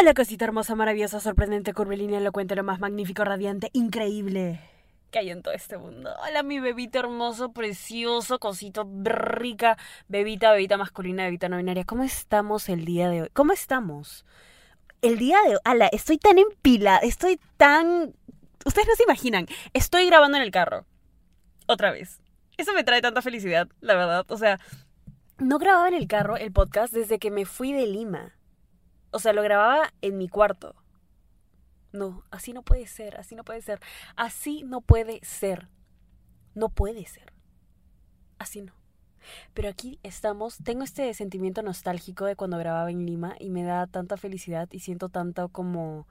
Hola 0.00 0.14
cosita 0.14 0.44
hermosa, 0.44 0.76
maravillosa, 0.76 1.18
sorprendente, 1.18 1.74
curvilínea, 1.74 2.20
elocuente, 2.20 2.54
lo 2.54 2.62
más 2.62 2.78
magnífico, 2.78 3.24
radiante, 3.24 3.68
increíble 3.72 4.60
que 5.10 5.18
hay 5.18 5.30
en 5.30 5.42
todo 5.42 5.52
este 5.54 5.76
mundo. 5.76 6.14
Hola 6.24 6.44
mi 6.44 6.60
bebito 6.60 7.00
hermoso, 7.00 7.50
precioso, 7.52 8.38
cosito 8.38 8.88
rica, 9.02 9.76
bebita, 10.06 10.52
bebita 10.52 10.76
masculina, 10.76 11.24
bebita 11.24 11.48
no 11.48 11.56
binaria. 11.56 11.82
¿Cómo 11.82 12.04
estamos 12.04 12.68
el 12.68 12.84
día 12.84 13.08
de 13.08 13.22
hoy? 13.22 13.28
¿Cómo 13.32 13.52
estamos? 13.52 14.24
El 15.02 15.18
día 15.18 15.38
de 15.42 15.54
hoy, 15.54 15.60
ala, 15.64 15.88
estoy 15.88 16.18
tan 16.18 16.38
empilada, 16.38 16.98
estoy 16.98 17.40
tan... 17.56 18.14
Ustedes 18.64 18.86
no 18.86 18.94
se 18.94 19.02
imaginan, 19.02 19.46
estoy 19.72 20.06
grabando 20.06 20.36
en 20.36 20.44
el 20.44 20.52
carro. 20.52 20.86
Otra 21.66 21.90
vez. 21.90 22.20
Eso 22.56 22.72
me 22.72 22.84
trae 22.84 23.00
tanta 23.00 23.20
felicidad, 23.20 23.66
la 23.80 23.96
verdad. 23.96 24.26
O 24.28 24.36
sea, 24.36 24.60
no 25.38 25.58
grababa 25.58 25.88
en 25.88 25.94
el 25.94 26.06
carro 26.06 26.36
el 26.36 26.52
podcast 26.52 26.92
desde 26.92 27.18
que 27.18 27.32
me 27.32 27.46
fui 27.46 27.72
de 27.72 27.86
Lima. 27.88 28.37
O 29.10 29.18
sea, 29.18 29.32
lo 29.32 29.42
grababa 29.42 29.92
en 30.02 30.18
mi 30.18 30.28
cuarto. 30.28 30.74
No, 31.92 32.24
así 32.30 32.52
no 32.52 32.62
puede 32.62 32.86
ser, 32.86 33.16
así 33.18 33.34
no 33.34 33.44
puede 33.44 33.62
ser. 33.62 33.80
Así 34.16 34.62
no 34.62 34.80
puede 34.80 35.20
ser. 35.22 35.68
No 36.54 36.68
puede 36.68 37.06
ser. 37.06 37.32
Así 38.38 38.60
no. 38.60 38.72
Pero 39.54 39.68
aquí 39.68 39.98
estamos, 40.02 40.58
tengo 40.62 40.84
este 40.84 41.12
sentimiento 41.14 41.62
nostálgico 41.62 42.24
de 42.24 42.36
cuando 42.36 42.58
grababa 42.58 42.90
en 42.90 43.04
Lima 43.04 43.36
y 43.38 43.50
me 43.50 43.62
da 43.62 43.86
tanta 43.86 44.16
felicidad 44.16 44.68
y 44.70 44.80
siento 44.80 45.08
tanto 45.08 45.48
como 45.48 46.06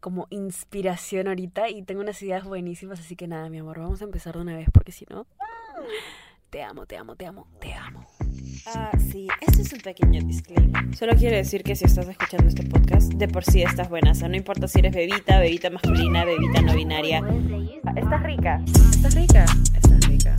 como 0.00 0.26
inspiración 0.30 1.28
ahorita 1.28 1.68
y 1.68 1.82
tengo 1.82 2.00
unas 2.00 2.20
ideas 2.22 2.44
buenísimas, 2.44 3.00
así 3.00 3.16
que 3.16 3.26
nada, 3.26 3.48
mi 3.48 3.58
amor, 3.58 3.80
vamos 3.80 4.00
a 4.02 4.04
empezar 4.04 4.34
de 4.34 4.42
una 4.42 4.56
vez 4.56 4.68
porque 4.72 4.92
si 4.92 5.06
no 5.10 5.26
te 6.50 6.62
amo, 6.62 6.86
te 6.86 6.96
amo, 6.96 7.16
te 7.16 7.26
amo, 7.26 7.48
te 7.58 7.74
amo. 7.74 8.06
Ah, 8.66 8.90
sí, 9.10 9.28
este 9.40 9.62
es 9.62 9.72
un 9.72 9.80
pequeño 9.80 10.22
disclaimer. 10.24 10.96
Solo 10.96 11.14
quiero 11.16 11.36
decir 11.36 11.62
que 11.62 11.76
si 11.76 11.84
estás 11.84 12.08
escuchando 12.08 12.48
este 12.48 12.62
podcast, 12.64 13.12
de 13.12 13.28
por 13.28 13.44
sí 13.44 13.62
estás 13.62 13.88
buena. 13.88 14.12
O 14.12 14.14
sea, 14.14 14.28
no 14.28 14.36
importa 14.36 14.68
si 14.68 14.78
eres 14.78 14.94
bebita, 14.94 15.38
bebita 15.38 15.70
masculina, 15.70 16.24
bebita 16.24 16.62
no 16.62 16.74
binaria. 16.74 17.22
Estás 17.96 18.22
rica, 18.22 18.62
estás 18.90 19.14
rica, 19.14 19.44
estás 19.74 20.08
rica. 20.08 20.36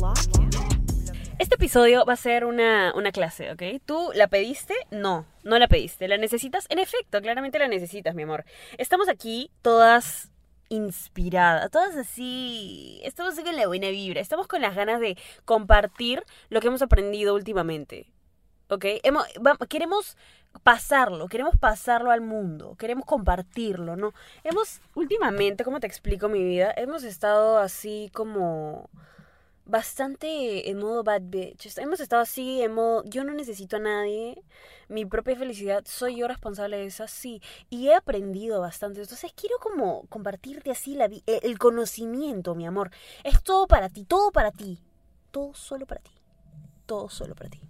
Lo 0.00 0.14
Este 1.38 1.54
episodio 1.54 2.04
va 2.04 2.12
a 2.14 2.16
ser 2.16 2.44
una, 2.44 2.92
una 2.94 3.12
clase, 3.12 3.52
¿ok? 3.52 3.62
¿Tú 3.84 4.10
la 4.14 4.28
pediste? 4.28 4.74
No, 4.90 5.26
no 5.44 5.58
la 5.58 5.68
pediste. 5.68 6.08
¿La 6.08 6.16
necesitas? 6.16 6.66
En 6.68 6.78
efecto, 6.78 7.20
claramente 7.20 7.58
la 7.58 7.68
necesitas, 7.68 8.14
mi 8.14 8.22
amor. 8.22 8.44
Estamos 8.78 9.08
aquí 9.08 9.50
todas 9.62 10.30
inspirada, 10.68 11.68
todas 11.68 11.96
así, 11.96 13.00
estamos 13.04 13.34
con 13.38 13.56
la 13.56 13.66
buena 13.66 13.88
vibra, 13.88 14.20
estamos 14.20 14.46
con 14.46 14.62
las 14.62 14.74
ganas 14.74 15.00
de 15.00 15.16
compartir 15.44 16.24
lo 16.48 16.60
que 16.60 16.68
hemos 16.68 16.82
aprendido 16.82 17.34
últimamente. 17.34 18.12
¿Ok? 18.68 18.84
Queremos 19.68 20.16
pasarlo, 20.62 21.28
queremos 21.28 21.56
pasarlo 21.56 22.10
al 22.10 22.20
mundo, 22.20 22.74
queremos 22.78 23.04
compartirlo, 23.04 23.94
¿no? 23.94 24.12
Hemos, 24.42 24.80
últimamente, 24.94 25.64
¿cómo 25.64 25.78
te 25.78 25.86
explico 25.86 26.28
mi 26.28 26.42
vida? 26.42 26.72
Hemos 26.76 27.04
estado 27.04 27.58
así 27.58 28.10
como 28.12 28.90
bastante 29.66 30.70
en 30.70 30.78
modo 30.78 31.02
bad 31.02 31.22
bitch. 31.24 31.76
Hemos 31.78 32.00
estado 32.00 32.22
así 32.22 32.62
en 32.62 32.72
modo, 32.72 33.02
yo 33.04 33.24
no 33.24 33.34
necesito 33.34 33.76
a 33.76 33.80
nadie, 33.80 34.42
mi 34.88 35.04
propia 35.04 35.36
felicidad, 35.36 35.84
soy 35.86 36.16
yo 36.16 36.28
responsable 36.28 36.76
de 36.78 36.86
esa, 36.86 37.08
sí. 37.08 37.42
Y 37.68 37.88
he 37.88 37.94
aprendido 37.94 38.60
bastante. 38.60 39.02
Entonces 39.02 39.32
quiero 39.34 39.58
como 39.58 40.06
compartirte 40.06 40.70
así 40.70 40.96
e, 40.98 41.40
el 41.42 41.58
conocimiento, 41.58 42.54
mi 42.54 42.66
amor. 42.66 42.90
Es 43.24 43.42
todo 43.42 43.66
para 43.66 43.88
ti, 43.88 44.04
todo 44.04 44.30
para 44.30 44.52
ti. 44.52 44.78
Todo 45.32 45.52
solo 45.54 45.84
para 45.84 46.00
ti. 46.00 46.12
Todo 46.86 47.08
solo 47.08 47.34
para 47.34 47.50
ti. 47.50 47.60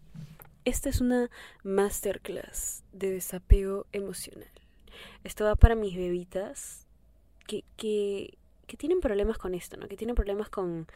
Esta 0.64 0.89
es 0.89 1.00
una 1.00 1.30
masterclass 1.62 2.84
de 2.92 3.12
desapego 3.12 3.86
emocional. 3.92 4.50
Esto 5.24 5.44
va 5.44 5.56
para 5.56 5.74
mis 5.74 5.97
bebitas 5.97 6.86
que, 7.47 7.64
que, 7.77 8.36
que 8.67 8.77
tienen 8.77 9.01
problemas 9.01 9.39
con 9.39 9.55
esto, 9.55 9.77
¿no? 9.77 9.89
Que 9.89 9.96
tienen 9.96 10.17
problemas 10.17 10.48
con 10.51 10.86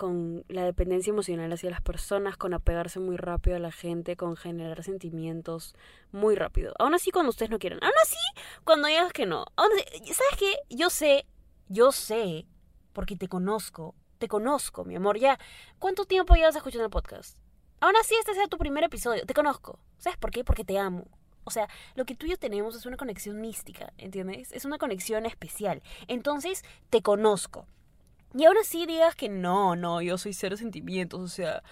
con 0.00 0.46
la 0.48 0.64
dependencia 0.64 1.10
emocional 1.10 1.52
hacia 1.52 1.68
las 1.68 1.82
personas, 1.82 2.38
con 2.38 2.54
apegarse 2.54 3.00
muy 3.00 3.18
rápido 3.18 3.56
a 3.56 3.58
la 3.58 3.70
gente, 3.70 4.16
con 4.16 4.34
generar 4.34 4.82
sentimientos 4.82 5.74
muy 6.10 6.36
rápido. 6.36 6.72
Aún 6.78 6.94
así 6.94 7.10
cuando 7.10 7.28
ustedes 7.28 7.50
no 7.50 7.58
quieren. 7.58 7.84
Aún 7.84 7.92
así 8.02 8.16
cuando 8.64 8.88
digas 8.88 9.12
que 9.12 9.26
no. 9.26 9.44
¿Sabes 9.58 10.36
qué? 10.38 10.54
Yo 10.70 10.88
sé, 10.88 11.26
yo 11.68 11.92
sé, 11.92 12.46
porque 12.94 13.14
te 13.14 13.28
conozco, 13.28 13.94
te 14.16 14.26
conozco, 14.26 14.86
mi 14.86 14.96
amor. 14.96 15.18
Ya, 15.18 15.38
¿cuánto 15.78 16.06
tiempo 16.06 16.34
llevas 16.34 16.56
escuchando 16.56 16.86
el 16.86 16.90
podcast? 16.90 17.36
Aún 17.80 17.94
así 17.96 18.14
este 18.14 18.32
sea 18.32 18.46
tu 18.46 18.56
primer 18.56 18.84
episodio, 18.84 19.26
te 19.26 19.34
conozco. 19.34 19.80
¿Sabes 19.98 20.18
por 20.18 20.30
qué? 20.30 20.44
Porque 20.44 20.64
te 20.64 20.78
amo. 20.78 21.08
O 21.44 21.50
sea, 21.50 21.68
lo 21.94 22.06
que 22.06 22.14
tú 22.14 22.24
y 22.24 22.30
yo 22.30 22.38
tenemos 22.38 22.74
es 22.74 22.86
una 22.86 22.96
conexión 22.96 23.38
mística, 23.38 23.92
¿entiendes? 23.98 24.50
Es 24.52 24.64
una 24.64 24.78
conexión 24.78 25.26
especial. 25.26 25.82
Entonces, 26.08 26.64
te 26.88 27.02
conozco. 27.02 27.66
Y 28.34 28.44
ahora 28.44 28.60
sí 28.64 28.86
digas 28.86 29.14
que 29.16 29.28
no, 29.28 29.76
no, 29.76 30.02
yo 30.02 30.16
soy 30.18 30.32
cero 30.32 30.56
sentimientos, 30.56 31.20
o 31.20 31.28
sea, 31.28 31.62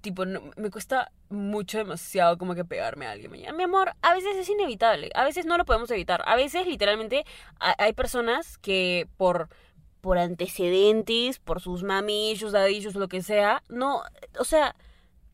tipo, 0.00 0.24
me 0.26 0.70
cuesta 0.70 1.12
mucho, 1.28 1.78
demasiado 1.78 2.38
como 2.38 2.54
que 2.54 2.64
pegarme 2.64 3.06
a 3.06 3.12
alguien. 3.12 3.30
Mi 3.30 3.62
amor, 3.62 3.92
a 4.02 4.14
veces 4.14 4.36
es 4.36 4.48
inevitable, 4.48 5.10
a 5.14 5.24
veces 5.24 5.46
no 5.46 5.56
lo 5.58 5.64
podemos 5.64 5.90
evitar, 5.90 6.22
a 6.26 6.36
veces 6.36 6.66
literalmente 6.66 7.24
hay 7.60 7.92
personas 7.92 8.58
que 8.58 9.08
por 9.16 9.48
por 10.00 10.18
antecedentes, 10.18 11.38
por 11.38 11.62
sus 11.62 11.82
mamillos, 11.82 12.52
dadillos, 12.52 12.94
lo 12.94 13.08
que 13.08 13.22
sea, 13.22 13.62
no, 13.70 14.02
o 14.38 14.44
sea, 14.44 14.76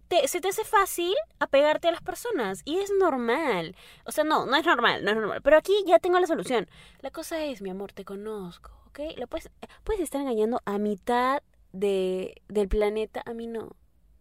te, 0.06 0.28
se 0.28 0.40
te 0.40 0.46
hace 0.46 0.64
fácil 0.64 1.12
apegarte 1.40 1.88
a 1.88 1.90
las 1.90 2.02
personas 2.02 2.62
y 2.64 2.78
es 2.78 2.92
normal. 3.00 3.74
O 4.04 4.12
sea, 4.12 4.22
no, 4.22 4.46
no 4.46 4.56
es 4.56 4.64
normal, 4.64 5.04
no 5.04 5.10
es 5.10 5.16
normal. 5.16 5.40
Pero 5.42 5.56
aquí 5.56 5.72
ya 5.86 5.98
tengo 5.98 6.20
la 6.20 6.28
solución. 6.28 6.68
La 7.00 7.10
cosa 7.10 7.42
es, 7.44 7.62
mi 7.62 7.70
amor, 7.70 7.92
te 7.92 8.04
conozco 8.04 8.79
¿ok? 8.90 9.18
Lo 9.18 9.26
puedes, 9.26 9.50
puedes 9.84 10.02
estar 10.02 10.20
engañando 10.20 10.60
a 10.64 10.78
mitad 10.78 11.42
de, 11.72 12.42
del 12.48 12.68
planeta, 12.68 13.22
a 13.24 13.34
mí 13.34 13.46
no. 13.46 13.76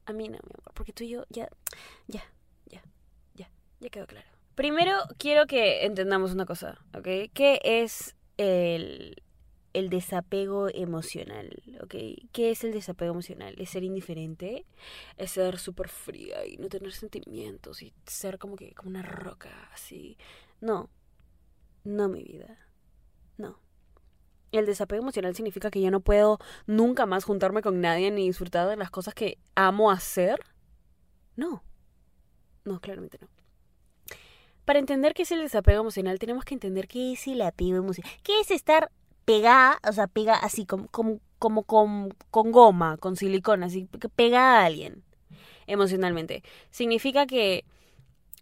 A 0.06 0.13
mí 0.13 0.28
no, 0.28 0.40
mi 0.44 0.53
amor, 0.56 0.74
porque 0.74 0.91
tú 0.91 1.03
y 1.03 1.09
yo 1.09 1.25
ya, 1.30 1.47
ya, 2.07 2.24
ya, 2.66 2.81
ya, 3.35 3.52
ya 3.80 3.90
quedó 3.90 4.07
claro. 4.07 4.28
Primero 4.56 4.97
quiero 5.19 5.46
que 5.46 5.85
entendamos 5.85 6.34
una 6.34 6.46
cosa, 6.46 6.80
¿ok? 6.96 7.31
¿Qué 7.31 7.62
es 7.63 8.16
el, 8.38 9.22
el 9.74 9.90
desapego 9.90 10.68
emocional, 10.68 11.62
¿ok? 11.84 11.96
¿Qué 12.31 12.50
es 12.50 12.63
el 12.63 12.72
desapego 12.72 13.12
emocional? 13.12 13.53
¿Es 13.59 13.69
ser 13.69 13.84
indiferente? 13.84 14.66
¿Es 15.18 15.31
ser 15.31 15.59
súper 15.59 15.90
fría 15.90 16.44
y 16.46 16.57
no 16.57 16.69
tener 16.69 16.91
sentimientos 16.91 17.84
y 17.84 17.94
ser 18.07 18.40
como 18.40 18.56
que 18.56 18.74
como 18.74 18.90
una 18.90 19.03
roca 19.03 19.69
así? 19.74 20.18
No, 20.59 20.90
no 21.84 22.09
mi 22.09 22.24
vida, 22.24 22.57
no. 23.38 23.59
El 24.52 24.66
desapego 24.66 25.02
emocional 25.02 25.36
significa 25.36 25.70
que 25.70 25.82
yo 25.82 25.92
no 25.92 26.00
puedo 26.00 26.40
nunca 26.66 27.06
más 27.06 27.24
juntarme 27.24 27.62
con 27.62 27.82
nadie 27.82 28.12
ni 28.12 28.26
disfrutar 28.26 28.68
de 28.68 28.78
las 28.78 28.90
cosas 28.90 29.14
que 29.14 29.38
amo 29.56 29.92
hacer. 29.92 30.40
No. 31.36 31.64
No, 32.66 32.80
claramente 32.80 33.18
no. 33.22 33.28
Para 34.66 34.80
entender 34.80 35.14
qué 35.14 35.24
es 35.24 35.32
el 35.32 35.42
desapego 35.42 35.82
emocional, 35.82 36.20
tenemos 36.20 36.46
que 36.46 36.54
entender 36.54 36.88
qué 36.88 37.14
es 37.14 37.28
el 37.28 37.42
apego 37.42 37.78
emocional. 37.78 38.12
¿Qué 38.24 38.40
es 38.40 38.52
estar 38.52 38.92
pegada, 39.26 39.80
o 39.88 39.92
sea, 39.92 40.08
pega 40.08 40.36
así 40.36 40.66
como, 40.66 40.88
como, 40.90 41.20
como 41.40 41.64
con, 41.64 42.14
con 42.30 42.52
goma, 42.52 42.98
con 42.98 43.16
silicona, 43.16 43.68
así, 43.68 43.88
pegada 44.16 44.62
a 44.62 44.66
alguien 44.66 45.04
emocionalmente? 45.66 46.44
Significa 46.70 47.26
que 47.26 47.66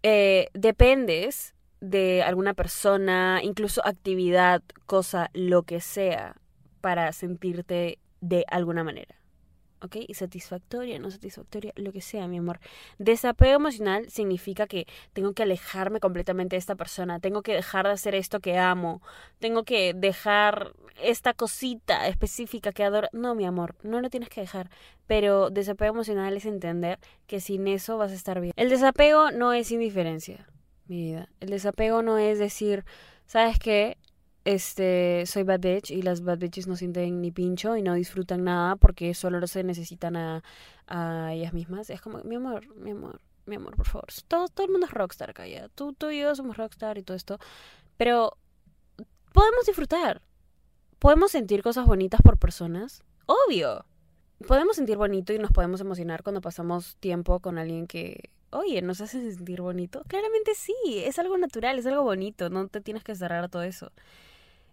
eh, 0.04 0.50
dependes 0.54 1.54
de 1.80 2.24
alguna 2.24 2.54
persona, 2.54 3.42
incluso 3.44 3.86
actividad, 3.86 4.62
cosa, 4.86 5.30
lo 5.34 5.64
que 5.64 5.82
sea, 5.82 6.36
para 6.82 7.12
sentirte 7.14 8.00
de 8.22 8.46
alguna 8.48 8.84
manera. 8.84 9.16
¿Ok? 9.84 9.98
Y 10.08 10.16
satisfactoria, 10.16 10.98
no 10.98 11.12
satisfactoria, 11.12 11.72
lo 11.76 11.92
que 11.92 12.02
sea, 12.02 12.28
mi 12.28 12.40
amor. 12.40 12.60
Desapego 12.98 13.58
emocional 13.58 14.10
significa 14.10 14.66
que 14.66 14.88
tengo 15.14 15.34
que 15.34 15.44
alejarme 15.44 16.00
completamente 16.00 16.56
de 16.56 16.60
esta 16.60 16.76
persona, 16.76 17.20
tengo 17.20 17.44
que 17.44 17.54
dejar 17.54 17.86
de 17.86 17.94
hacer 17.94 18.16
esto 18.16 18.40
que 18.40 18.58
amo, 18.58 19.04
tengo 19.38 19.66
que 19.66 19.94
dejar 19.94 20.74
esta 21.00 21.36
cosita 21.36 22.08
específica 22.08 22.72
que 22.72 22.84
adoro. 22.84 23.08
No, 23.12 23.36
mi 23.36 23.46
amor, 23.46 23.76
no 23.84 24.02
lo 24.02 24.10
tienes 24.10 24.30
que 24.30 24.42
dejar. 24.42 24.72
Pero 25.06 25.52
desapego 25.52 25.94
emocional 25.94 26.36
es 26.36 26.46
entender 26.48 26.98
que 27.28 27.40
sin 27.40 27.68
eso 27.68 27.98
vas 27.98 28.12
a 28.12 28.16
estar 28.16 28.42
bien. 28.42 28.54
El 28.56 28.70
desapego 28.70 29.30
no 29.30 29.54
es 29.54 29.72
indiferencia 29.72 30.48
mi 30.88 30.98
vida. 30.98 31.30
El 31.40 31.50
desapego 31.50 32.02
no 32.02 32.18
es 32.18 32.40
decir, 32.40 32.86
¿sabes 33.26 33.60
qué? 33.60 33.98
Este, 34.46 35.26
soy 35.26 35.44
bad 35.44 35.60
bitch 35.60 35.92
y 35.92 36.02
las 36.02 36.22
bad 36.22 36.38
bitches 36.38 36.68
no 36.68 36.78
sienten 36.78 37.22
ni 37.22 37.32
pincho 37.32 37.76
y 37.76 37.82
no 37.82 37.94
disfrutan 37.94 38.46
nada 38.46 38.78
porque 38.78 39.14
solo 39.14 39.46
se 39.48 39.64
necesitan 39.64 40.16
a, 40.16 40.44
a 40.88 41.34
ellas 41.34 41.54
mismas. 41.54 41.90
Es 41.90 42.02
como, 42.02 42.20
mi 42.24 42.36
amor, 42.36 42.66
mi 42.78 42.92
amor, 42.92 43.20
mi 43.46 43.58
amor, 43.58 43.76
por 43.76 43.88
favor. 43.88 44.08
Todo, 44.28 44.48
todo 44.48 44.66
el 44.66 44.72
mundo 44.72 44.88
es 44.88 44.94
rockstar 44.94 45.32
acá 45.32 45.48
ya. 45.48 45.68
Tú, 45.70 45.94
tú 45.94 46.10
y 46.10 46.22
yo 46.22 46.34
somos 46.36 46.56
rockstar 46.56 46.98
y 46.98 47.04
todo 47.04 47.18
esto. 47.18 47.40
Pero 47.98 48.38
podemos 49.34 49.66
disfrutar. 49.66 50.22
Podemos 51.00 51.32
sentir 51.32 51.62
cosas 51.62 51.86
bonitas 51.86 52.22
por 52.22 52.38
personas. 52.38 53.04
Obvio. 53.26 53.86
Podemos 54.46 54.76
sentir 54.76 54.98
bonito 54.98 55.34
y 55.34 55.40
nos 55.40 55.52
podemos 55.52 55.82
emocionar 55.82 56.22
cuando 56.22 56.42
pasamos 56.42 56.98
tiempo 56.98 57.40
con 57.40 57.58
alguien 57.58 57.88
que 57.88 58.30
oye, 58.52 58.82
¿nos 58.82 59.02
hace 59.02 59.34
sentir 59.34 59.62
bonito? 59.62 60.04
Claramente 60.08 60.54
sí, 60.56 60.74
es 61.04 61.20
algo 61.20 61.38
natural, 61.38 61.80
es 61.80 61.86
algo 61.86 62.04
bonito, 62.04 62.50
no 62.50 62.68
te 62.68 62.82
tienes 62.82 63.04
que 63.04 63.16
cerrar 63.16 63.44
a 63.44 63.48
todo 63.48 63.64
eso. 63.64 63.92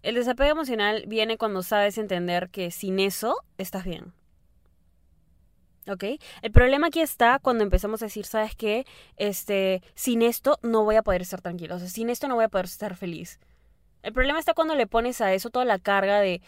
El 0.03 0.17
desapego 0.17 0.51
emocional 0.51 1.05
viene 1.07 1.39
cuando 1.39 1.63
sabes 1.63 1.99
entender 1.99 2.51
que 2.51 2.71
sin 2.71 3.01
eso 3.01 3.37
estás 3.59 3.85
bien. 3.85 4.13
¿Ok? 5.89 6.05
El 6.43 6.53
problema 6.53 6.87
aquí 6.87 7.01
está 7.01 7.39
cuando 7.39 7.63
empezamos 7.63 8.03
a 8.03 8.07
decir, 8.07 8.25
¿sabes 8.25 8.55
qué? 8.55 8.87
Este, 9.17 9.83
sin 9.95 10.23
esto 10.23 10.59
no 10.63 10.85
voy 10.85 10.97
a 10.97 11.03
poder 11.03 11.23
estar 11.23 11.43
tranquilo, 11.43 11.77
o 11.77 11.79
sea, 11.79 11.89
sin 11.89 12.11
esto 12.11 12.29
no 12.29 12.37
voy 12.37 12.45
a 12.45 12.49
poder 12.49 12.67
estar 12.67 12.97
feliz. 12.97 13.39
El 14.03 14.13
problema 14.13 14.39
está 14.39 14.55
cuando 14.55 14.75
le 14.75 14.87
pones 14.87 15.21
a 15.21 15.33
eso 15.33 15.51
toda 15.51 15.65
la 15.65 15.79
carga 15.79 16.21
de 16.21 16.43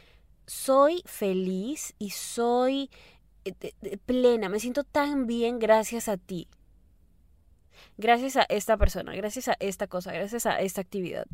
soy 0.46 1.02
feliz 1.06 1.94
y 1.98 2.10
soy 2.10 2.90
eh, 3.44 3.98
plena, 4.04 4.48
me 4.48 4.60
siento 4.60 4.84
tan 4.84 5.26
bien 5.26 5.58
gracias 5.58 6.08
a 6.08 6.16
ti. 6.16 6.48
Gracias 7.98 8.36
a 8.36 8.42
esta 8.42 8.76
persona, 8.76 9.14
gracias 9.14 9.48
a 9.48 9.56
esta 9.60 9.86
cosa, 9.86 10.12
gracias 10.12 10.46
a 10.46 10.60
esta 10.60 10.80
actividad. 10.80 11.26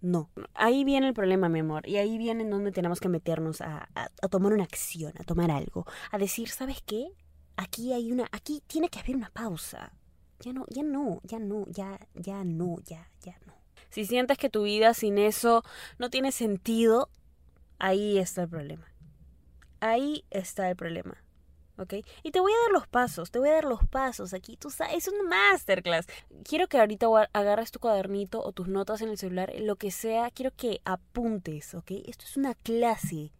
No. 0.00 0.30
Ahí 0.54 0.84
viene 0.84 1.08
el 1.08 1.14
problema, 1.14 1.48
mi 1.48 1.60
amor. 1.60 1.88
Y 1.88 1.96
ahí 1.96 2.18
viene 2.18 2.42
en 2.42 2.50
donde 2.50 2.70
tenemos 2.70 3.00
que 3.00 3.08
meternos 3.08 3.60
a, 3.60 3.88
a, 3.94 4.28
tomar 4.28 4.52
una 4.52 4.64
acción, 4.64 5.12
a 5.18 5.24
tomar 5.24 5.50
algo. 5.50 5.86
A 6.10 6.18
decir, 6.18 6.48
¿sabes 6.48 6.82
qué? 6.84 7.08
Aquí 7.56 7.92
hay 7.92 8.12
una. 8.12 8.28
Aquí 8.30 8.62
tiene 8.66 8.88
que 8.88 9.00
haber 9.00 9.16
una 9.16 9.30
pausa. 9.30 9.92
Ya 10.40 10.52
no, 10.52 10.66
ya 10.68 10.82
no, 10.82 11.20
ya 11.24 11.38
no, 11.38 11.64
ya, 11.68 11.98
ya 12.14 12.44
no, 12.44 12.76
ya, 12.84 13.10
ya 13.22 13.38
no. 13.46 13.54
Si 13.90 14.04
sientes 14.04 14.36
que 14.36 14.50
tu 14.50 14.64
vida 14.64 14.92
sin 14.92 15.16
eso 15.18 15.64
no 15.98 16.10
tiene 16.10 16.30
sentido, 16.30 17.08
ahí 17.78 18.18
está 18.18 18.42
el 18.42 18.48
problema. 18.48 18.86
Ahí 19.80 20.24
está 20.30 20.70
el 20.70 20.76
problema. 20.76 21.22
¿ok? 21.78 21.94
Y 22.22 22.30
te 22.30 22.40
voy 22.40 22.52
a 22.52 22.62
dar 22.62 22.72
los 22.72 22.86
pasos, 22.86 23.30
te 23.30 23.38
voy 23.38 23.50
a 23.50 23.54
dar 23.54 23.64
los 23.64 23.84
pasos 23.86 24.34
aquí, 24.34 24.56
tú 24.56 24.70
sabes, 24.70 24.96
es 24.96 25.08
un 25.08 25.28
masterclass. 25.28 26.06
Quiero 26.44 26.68
que 26.68 26.78
ahorita 26.78 27.06
agarres 27.32 27.70
tu 27.70 27.78
cuadernito 27.78 28.42
o 28.42 28.52
tus 28.52 28.68
notas 28.68 29.02
en 29.02 29.10
el 29.10 29.18
celular, 29.18 29.52
lo 29.58 29.76
que 29.76 29.90
sea, 29.90 30.30
quiero 30.30 30.52
que 30.56 30.80
apuntes, 30.84 31.74
¿ok? 31.74 31.92
Esto 32.06 32.24
es 32.24 32.36
una 32.36 32.54
clase. 32.54 33.32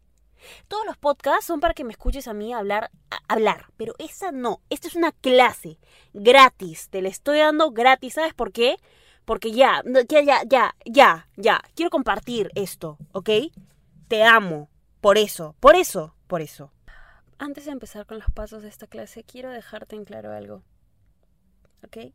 Todos 0.68 0.84
los 0.86 0.98
podcasts 0.98 1.46
son 1.46 1.60
para 1.60 1.74
que 1.74 1.82
me 1.82 1.92
escuches 1.92 2.28
a 2.28 2.34
mí 2.34 2.52
hablar, 2.52 2.90
hablar, 3.26 3.66
pero 3.76 3.94
esa 3.98 4.32
no, 4.32 4.60
esta 4.68 4.86
es 4.86 4.94
una 4.94 5.12
clase 5.12 5.78
gratis, 6.12 6.88
te 6.90 7.00
la 7.02 7.08
estoy 7.08 7.38
dando 7.38 7.70
gratis, 7.70 8.14
¿sabes 8.14 8.34
por 8.34 8.52
qué? 8.52 8.76
Porque 9.24 9.50
ya, 9.50 9.82
ya, 10.08 10.20
ya, 10.20 10.42
ya, 10.44 10.76
ya, 10.84 11.28
ya, 11.36 11.62
quiero 11.74 11.90
compartir 11.90 12.50
esto, 12.54 12.98
¿ok? 13.12 13.30
Te 14.08 14.22
amo, 14.22 14.68
por 15.00 15.18
eso, 15.18 15.56
por 15.60 15.74
eso, 15.74 16.14
por 16.26 16.40
eso. 16.40 16.72
Antes 17.38 17.66
de 17.66 17.72
empezar 17.72 18.06
con 18.06 18.18
los 18.18 18.30
pasos 18.30 18.62
de 18.62 18.68
esta 18.68 18.86
clase, 18.86 19.24
quiero 19.24 19.50
dejarte 19.50 19.96
en 19.96 20.04
claro 20.04 20.32
algo. 20.32 20.62
¿Ok? 21.84 22.12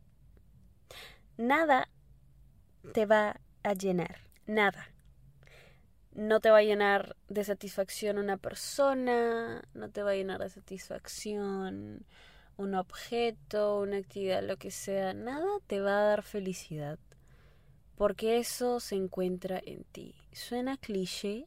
Nada 1.36 1.88
te 2.92 3.06
va 3.06 3.40
a 3.62 3.74
llenar. 3.74 4.20
Nada. 4.46 4.88
No 6.14 6.40
te 6.40 6.50
va 6.50 6.58
a 6.58 6.62
llenar 6.62 7.16
de 7.28 7.44
satisfacción 7.44 8.18
una 8.18 8.36
persona, 8.36 9.62
no 9.74 9.90
te 9.90 10.02
va 10.02 10.10
a 10.10 10.14
llenar 10.14 10.40
de 10.40 10.50
satisfacción 10.50 12.04
un 12.56 12.74
objeto, 12.74 13.80
una 13.80 13.98
actividad, 13.98 14.42
lo 14.42 14.56
que 14.56 14.70
sea. 14.70 15.14
Nada 15.14 15.46
te 15.66 15.80
va 15.80 15.98
a 15.98 16.04
dar 16.04 16.22
felicidad. 16.22 16.98
Porque 17.96 18.38
eso 18.38 18.80
se 18.80 18.96
encuentra 18.96 19.60
en 19.64 19.84
ti. 19.84 20.14
Suena 20.32 20.76
cliché, 20.76 21.46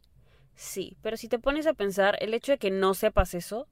Sí, 0.55 0.97
pero 1.01 1.17
si 1.17 1.27
te 1.27 1.37
pones 1.37 1.67
a 1.67 1.73
pensar, 1.73 2.17
el 2.21 2.33
hecho 2.33 2.53
de 2.53 2.57
que 2.57 2.71
no 2.71 2.93
sepas 2.93 3.33
eso, 3.33 3.67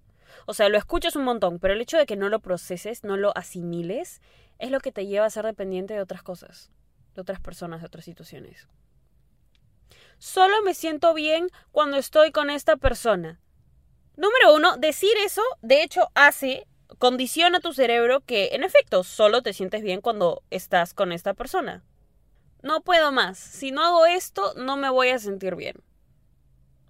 o 0.45 0.53
sea, 0.53 0.67
lo 0.69 0.77
escuchas 0.77 1.15
un 1.15 1.23
montón, 1.23 1.59
pero 1.59 1.73
el 1.73 1.81
hecho 1.81 1.97
de 1.97 2.05
que 2.05 2.17
no 2.17 2.29
lo 2.29 2.39
proceses, 2.39 3.03
no 3.03 3.15
lo 3.15 3.35
asimiles, 3.37 4.21
es 4.59 4.69
lo 4.69 4.79
que 4.79 4.91
te 4.91 5.05
lleva 5.07 5.25
a 5.25 5.29
ser 5.29 5.45
dependiente 5.45 5.93
de 5.93 6.01
otras 6.01 6.23
cosas, 6.23 6.71
de 7.15 7.21
otras 7.21 7.39
personas, 7.39 7.81
de 7.81 7.87
otras 7.87 8.05
situaciones. 8.05 8.67
Solo 10.17 10.61
me 10.63 10.73
siento 10.73 11.13
bien 11.13 11.49
cuando 11.71 11.97
estoy 11.97 12.31
con 12.31 12.49
esta 12.49 12.75
persona. 12.75 13.39
Número 14.15 14.53
uno, 14.53 14.77
decir 14.77 15.13
eso, 15.25 15.41
de 15.61 15.83
hecho, 15.83 16.09
hace, 16.15 16.67
condiciona 16.97 17.61
tu 17.61 17.73
cerebro 17.73 18.21
que, 18.21 18.49
en 18.53 18.63
efecto, 18.63 19.03
solo 19.03 19.41
te 19.41 19.53
sientes 19.53 19.83
bien 19.83 20.01
cuando 20.01 20.43
estás 20.49 20.93
con 20.93 21.11
esta 21.11 21.33
persona. 21.33 21.83
No 22.61 22.81
puedo 22.81 23.11
más. 23.11 23.37
Si 23.37 23.71
no 23.71 23.83
hago 23.83 24.05
esto, 24.05 24.53
no 24.55 24.77
me 24.77 24.89
voy 24.89 25.09
a 25.09 25.19
sentir 25.19 25.55
bien 25.55 25.75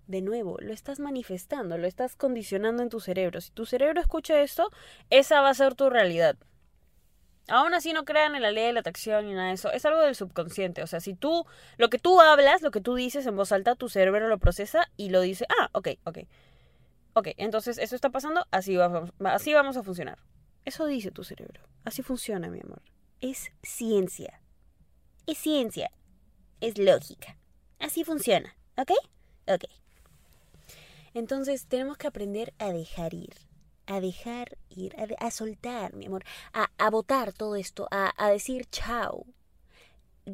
de 0.07 0.21
nuevo, 0.21 0.57
lo 0.59 0.73
estás 0.73 0.99
manifestando, 0.99 1.77
lo 1.77 1.87
estás 1.87 2.15
condicionando 2.15 2.83
en 2.83 2.89
tu 2.89 2.99
cerebro. 2.99 3.41
Si 3.41 3.51
tu 3.51 3.65
cerebro 3.65 4.01
escucha 4.01 4.41
esto, 4.41 4.69
esa 5.09 5.41
va 5.41 5.49
a 5.49 5.53
ser 5.53 5.75
tu 5.75 5.89
realidad. 5.89 6.37
Aún 7.49 7.73
así 7.73 7.91
no 7.91 8.05
crean 8.05 8.35
en 8.35 8.41
la 8.41 8.51
ley 8.51 8.65
de 8.65 8.73
la 8.73 8.79
atracción 8.79 9.25
ni 9.25 9.33
nada 9.33 9.49
de 9.49 9.55
eso. 9.55 9.71
Es 9.71 9.85
algo 9.85 9.99
del 10.01 10.15
subconsciente. 10.15 10.81
O 10.81 10.87
sea, 10.87 11.01
si 11.01 11.13
tú, 11.13 11.45
lo 11.77 11.89
que 11.89 11.99
tú 11.99 12.21
hablas, 12.21 12.61
lo 12.61 12.71
que 12.71 12.79
tú 12.79 12.95
dices 12.95 13.25
en 13.25 13.35
voz 13.35 13.51
alta, 13.51 13.75
tu 13.75 13.89
cerebro 13.89 14.27
lo 14.27 14.37
procesa 14.37 14.89
y 14.95 15.09
lo 15.09 15.19
dice, 15.21 15.45
ah, 15.59 15.69
ok, 15.73 15.89
ok. 16.05 16.19
Ok, 17.15 17.27
entonces 17.37 17.77
eso 17.77 17.95
está 17.95 18.09
pasando, 18.09 18.45
así, 18.49 18.77
así 19.25 19.53
vamos 19.53 19.77
a 19.77 19.83
funcionar. 19.83 20.19
Eso 20.65 20.85
dice 20.85 21.11
tu 21.11 21.23
cerebro. 21.23 21.61
Así 21.83 22.01
funciona, 22.01 22.49
mi 22.49 22.61
amor. 22.61 22.81
Es 23.19 23.51
ciencia. 23.61 24.41
Es 25.27 25.37
ciencia. 25.37 25.91
Es 26.61 26.77
lógica. 26.77 27.37
Así 27.79 28.03
funciona. 28.03 28.55
¿Ok? 28.77 28.91
Ok. 29.47 29.65
Entonces 31.13 31.67
tenemos 31.67 31.97
que 31.97 32.07
aprender 32.07 32.53
a 32.57 32.71
dejar 32.71 33.13
ir, 33.13 33.35
a 33.85 33.99
dejar 33.99 34.57
ir, 34.69 34.95
a, 35.19 35.31
soltar, 35.31 35.93
mi 35.93 36.07
amor, 36.07 36.23
a, 36.53 36.89
botar 36.89 37.33
todo 37.33 37.55
esto, 37.55 37.87
a, 37.91 38.29
decir 38.29 38.65
chao. 38.69 39.25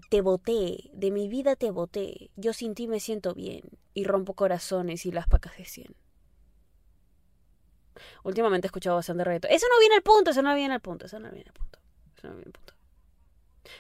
Te 0.10 0.22
boté, 0.22 0.90
de 0.94 1.10
mi 1.12 1.28
vida 1.28 1.56
te 1.56 1.72
boté, 1.72 2.30
yo 2.36 2.54
sin 2.54 2.76
ti 2.76 2.88
me 2.88 3.00
siento 3.00 3.34
bien 3.34 3.64
y 3.96 4.04
rompo 4.04 4.36
corazones 4.36 5.06
y 5.06 5.12
las 5.12 5.28
pacas 5.28 5.58
de 5.58 5.66
cien. 5.66 5.96
Últimamente 8.24 8.68
he 8.68 8.70
escuchado 8.70 8.96
bastante 8.96 9.24
reto. 9.24 9.48
Eso 9.50 9.66
no 9.68 9.80
viene 9.80 9.96
al 9.96 10.04
punto, 10.04 10.32
eso 10.32 10.42
no 10.42 10.54
viene 10.54 10.76
al 10.76 10.82
punto, 10.82 11.08
eso 11.08 11.20
no 11.20 11.32
viene 11.32 11.50
al 11.50 11.54
punto. 11.54 11.80
Eso 12.16 12.28
no 12.28 12.34
viene 12.36 12.46
al 12.46 12.52
punto. 12.54 12.79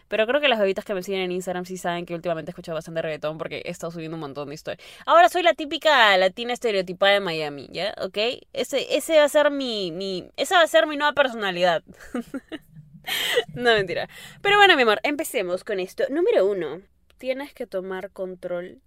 Pero 0.07 0.25
creo 0.27 0.41
que 0.41 0.47
las 0.47 0.59
bebitas 0.59 0.85
que 0.85 0.93
me 0.93 1.03
siguen 1.03 1.21
en 1.21 1.31
Instagram 1.31 1.65
sí 1.65 1.77
saben 1.77 2.05
que 2.05 2.15
últimamente 2.15 2.49
he 2.49 2.53
escuchado 2.53 2.75
bastante 2.75 3.01
reggaetón 3.01 3.37
porque 3.37 3.61
he 3.65 3.69
estado 3.69 3.91
subiendo 3.91 4.15
un 4.15 4.21
montón 4.21 4.49
de 4.49 4.55
historias. 4.55 4.85
Ahora 5.05 5.29
soy 5.29 5.43
la 5.43 5.53
típica 5.53 6.15
latina 6.17 6.53
estereotipada 6.53 7.13
de 7.13 7.19
Miami, 7.19 7.67
¿ya? 7.71 7.93
¿Ok? 8.01 8.17
Ese, 8.53 8.95
ese 8.95 9.17
va 9.17 9.25
a 9.25 9.29
ser 9.29 9.51
mi, 9.51 9.91
mi... 9.91 10.29
Esa 10.37 10.57
va 10.57 10.63
a 10.63 10.67
ser 10.67 10.87
mi 10.87 10.97
nueva 10.97 11.13
personalidad. 11.13 11.83
no, 13.53 13.73
mentira. 13.73 14.09
Pero 14.41 14.57
bueno, 14.57 14.75
mi 14.75 14.83
amor, 14.83 14.99
empecemos 15.03 15.63
con 15.63 15.79
esto. 15.79 16.03
Número 16.09 16.45
uno, 16.45 16.81
tienes 17.17 17.53
que 17.53 17.67
tomar 17.67 18.11
control 18.11 18.81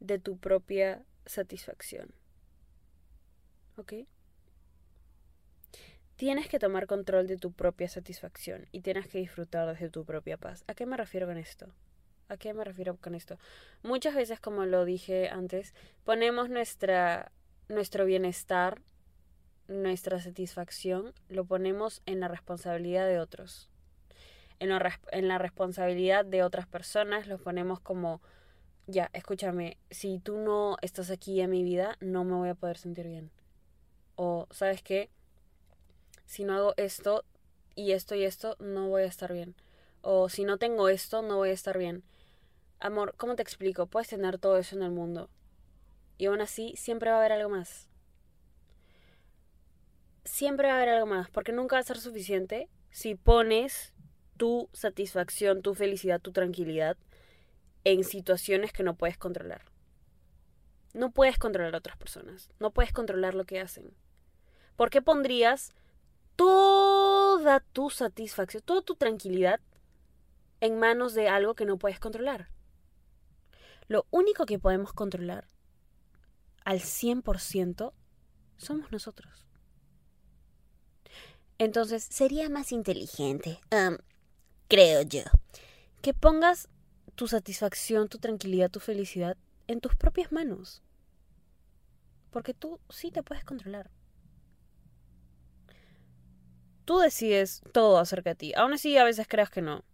de 0.00 0.18
tu 0.18 0.38
propia 0.38 1.02
satisfacción. 1.26 2.14
¿Ok? 3.76 3.92
Tienes 6.16 6.48
que 6.48 6.58
tomar 6.58 6.86
control 6.86 7.26
de 7.26 7.36
tu 7.36 7.52
propia 7.52 7.88
satisfacción 7.88 8.66
y 8.72 8.80
tienes 8.80 9.08
que 9.08 9.18
disfrutar 9.18 9.76
de 9.78 9.90
tu 9.90 10.04
propia 10.04 10.36
paz. 10.36 10.64
¿A 10.66 10.74
qué 10.74 10.86
me 10.86 10.96
refiero 10.96 11.26
con 11.26 11.38
esto? 11.38 11.66
¿A 12.28 12.36
qué 12.36 12.54
me 12.54 12.64
refiero 12.64 12.96
con 12.96 13.14
esto? 13.14 13.38
Muchas 13.82 14.14
veces, 14.14 14.40
como 14.40 14.64
lo 14.64 14.84
dije 14.84 15.28
antes, 15.28 15.74
ponemos 16.04 16.48
nuestra, 16.48 17.32
nuestro 17.68 18.04
bienestar, 18.06 18.80
nuestra 19.68 20.20
satisfacción, 20.20 21.12
lo 21.28 21.44
ponemos 21.44 22.02
en 22.06 22.20
la 22.20 22.28
responsabilidad 22.28 23.06
de 23.06 23.18
otros. 23.18 23.68
En 24.60 24.70
la, 24.70 25.38
responsabilidad 25.38 26.24
de 26.24 26.42
otras 26.42 26.66
personas 26.66 27.26
lo 27.26 27.38
ponemos 27.38 27.80
como, 27.80 28.22
ya, 28.86 29.10
escúchame, 29.12 29.76
si 29.90 30.20
tú 30.20 30.38
no 30.38 30.76
estás 30.80 31.10
aquí 31.10 31.40
en 31.40 31.50
mi 31.50 31.62
vida, 31.62 31.96
no 32.00 32.24
me 32.24 32.34
voy 32.34 32.48
a 32.48 32.54
poder 32.54 32.78
sentir 32.78 33.06
bien. 33.06 33.30
O, 34.16 34.46
¿sabes 34.50 34.82
qué? 34.82 35.10
Si 36.26 36.44
no 36.44 36.54
hago 36.54 36.74
esto 36.76 37.24
y 37.74 37.92
esto 37.92 38.14
y 38.14 38.24
esto, 38.24 38.56
no 38.58 38.88
voy 38.88 39.02
a 39.02 39.06
estar 39.06 39.32
bien. 39.32 39.54
O 40.00 40.28
si 40.28 40.44
no 40.44 40.58
tengo 40.58 40.88
esto, 40.88 41.22
no 41.22 41.36
voy 41.36 41.50
a 41.50 41.52
estar 41.52 41.78
bien. 41.78 42.02
Amor, 42.78 43.14
¿cómo 43.16 43.36
te 43.36 43.42
explico? 43.42 43.86
Puedes 43.86 44.08
tener 44.08 44.38
todo 44.38 44.58
eso 44.58 44.76
en 44.76 44.82
el 44.82 44.90
mundo. 44.90 45.30
Y 46.18 46.26
aún 46.26 46.40
así, 46.40 46.74
siempre 46.76 47.10
va 47.10 47.16
a 47.16 47.20
haber 47.20 47.32
algo 47.32 47.48
más. 47.48 47.88
Siempre 50.24 50.68
va 50.68 50.74
a 50.74 50.76
haber 50.76 50.90
algo 50.90 51.06
más, 51.06 51.30
porque 51.30 51.52
nunca 51.52 51.76
va 51.76 51.80
a 51.80 51.84
ser 51.84 51.98
suficiente 51.98 52.68
si 52.90 53.14
pones 53.14 53.92
tu 54.36 54.68
satisfacción, 54.72 55.62
tu 55.62 55.74
felicidad, 55.74 56.20
tu 56.20 56.32
tranquilidad 56.32 56.96
en 57.84 58.04
situaciones 58.04 58.72
que 58.72 58.82
no 58.82 58.94
puedes 58.94 59.18
controlar. 59.18 59.62
No 60.92 61.10
puedes 61.10 61.38
controlar 61.38 61.74
a 61.74 61.78
otras 61.78 61.96
personas, 61.96 62.50
no 62.58 62.70
puedes 62.70 62.92
controlar 62.92 63.34
lo 63.34 63.44
que 63.44 63.60
hacen. 63.60 63.92
¿Por 64.76 64.90
qué 64.90 65.02
pondrías 65.02 65.74
toda 66.36 67.60
tu 67.60 67.90
satisfacción, 67.90 68.62
toda 68.62 68.82
tu 68.82 68.96
tranquilidad 68.96 69.60
en 70.60 70.78
manos 70.78 71.14
de 71.14 71.28
algo 71.28 71.54
que 71.54 71.66
no 71.66 71.78
puedes 71.78 72.00
controlar. 72.00 72.48
Lo 73.88 74.06
único 74.10 74.46
que 74.46 74.58
podemos 74.58 74.92
controlar 74.92 75.46
al 76.64 76.80
100% 76.80 77.92
somos 78.56 78.90
nosotros. 78.90 79.46
Entonces, 81.58 82.02
sería 82.02 82.48
más 82.48 82.72
inteligente, 82.72 83.60
am, 83.70 83.98
creo 84.68 85.02
yo, 85.02 85.22
que 86.02 86.14
pongas 86.14 86.68
tu 87.14 87.28
satisfacción, 87.28 88.08
tu 88.08 88.18
tranquilidad, 88.18 88.70
tu 88.70 88.80
felicidad 88.80 89.36
en 89.68 89.80
tus 89.80 89.94
propias 89.94 90.32
manos. 90.32 90.82
Porque 92.30 92.54
tú 92.54 92.80
sí 92.90 93.10
te 93.10 93.22
puedes 93.22 93.44
controlar. 93.44 93.90
Tú 96.84 96.98
decides 96.98 97.62
todo 97.72 97.98
acerca 97.98 98.30
de 98.30 98.36
ti. 98.36 98.52
Aún 98.54 98.72
así, 98.74 98.96
a 98.96 99.04
veces 99.04 99.26
creas 99.28 99.50
que 99.50 99.62
no. 99.62 99.84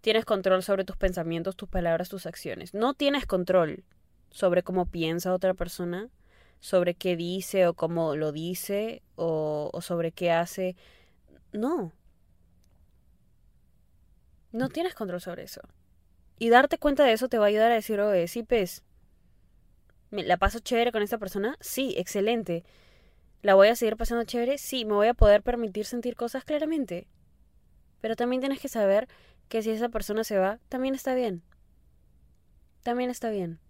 Tienes 0.00 0.24
control 0.24 0.62
sobre 0.62 0.84
tus 0.84 0.96
pensamientos, 0.96 1.56
tus 1.56 1.68
palabras, 1.68 2.08
tus 2.08 2.26
acciones. 2.26 2.74
No 2.74 2.94
tienes 2.94 3.26
control 3.26 3.84
sobre 4.30 4.62
cómo 4.62 4.86
piensa 4.86 5.32
otra 5.32 5.54
persona, 5.54 6.08
sobre 6.60 6.94
qué 6.94 7.16
dice 7.16 7.66
o 7.66 7.74
cómo 7.74 8.16
lo 8.16 8.32
dice 8.32 9.02
o, 9.16 9.70
o 9.72 9.80
sobre 9.80 10.12
qué 10.12 10.30
hace. 10.30 10.76
No. 11.52 11.92
No 14.52 14.68
tienes 14.68 14.94
control 14.94 15.20
sobre 15.20 15.42
eso. 15.44 15.62
Y 16.38 16.50
darte 16.50 16.78
cuenta 16.78 17.04
de 17.04 17.12
eso 17.12 17.28
te 17.28 17.38
va 17.38 17.46
a 17.46 17.48
ayudar 17.48 17.70
a 17.72 17.74
decir, 17.74 18.00
oye, 18.00 18.28
sí, 18.28 18.42
pues, 18.42 18.82
¿me 20.10 20.22
la 20.22 20.36
paso 20.36 20.60
chévere 20.60 20.92
con 20.92 21.02
esta 21.02 21.18
persona? 21.18 21.56
Sí, 21.60 21.94
excelente. 21.98 22.64
¿La 23.42 23.54
voy 23.54 23.68
a 23.68 23.76
seguir 23.76 23.96
pasando 23.96 24.24
chévere? 24.24 24.58
Sí, 24.58 24.84
me 24.84 24.94
voy 24.94 25.08
a 25.08 25.14
poder 25.14 25.42
permitir 25.42 25.84
sentir 25.86 26.14
cosas 26.16 26.44
claramente. 26.44 27.08
Pero 28.00 28.16
también 28.16 28.40
tienes 28.40 28.60
que 28.60 28.68
saber 28.68 29.08
que 29.48 29.62
si 29.62 29.70
esa 29.70 29.88
persona 29.90 30.24
se 30.24 30.38
va, 30.38 30.60
también 30.70 30.94
está 30.94 31.14
bien. 31.14 31.42
También 32.82 33.10
está 33.10 33.30
bien. 33.30 33.60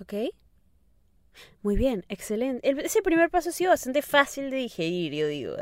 ¿Ok? 0.00 0.12
Muy 1.62 1.76
bien, 1.76 2.04
excelente. 2.08 2.68
El- 2.68 2.80
ese 2.80 3.02
primer 3.02 3.30
paso 3.30 3.50
ha 3.50 3.52
sido 3.52 3.70
bastante 3.70 4.02
fácil 4.02 4.50
de 4.50 4.56
digerir, 4.58 5.12
yo 5.14 5.26
digo. 5.28 5.54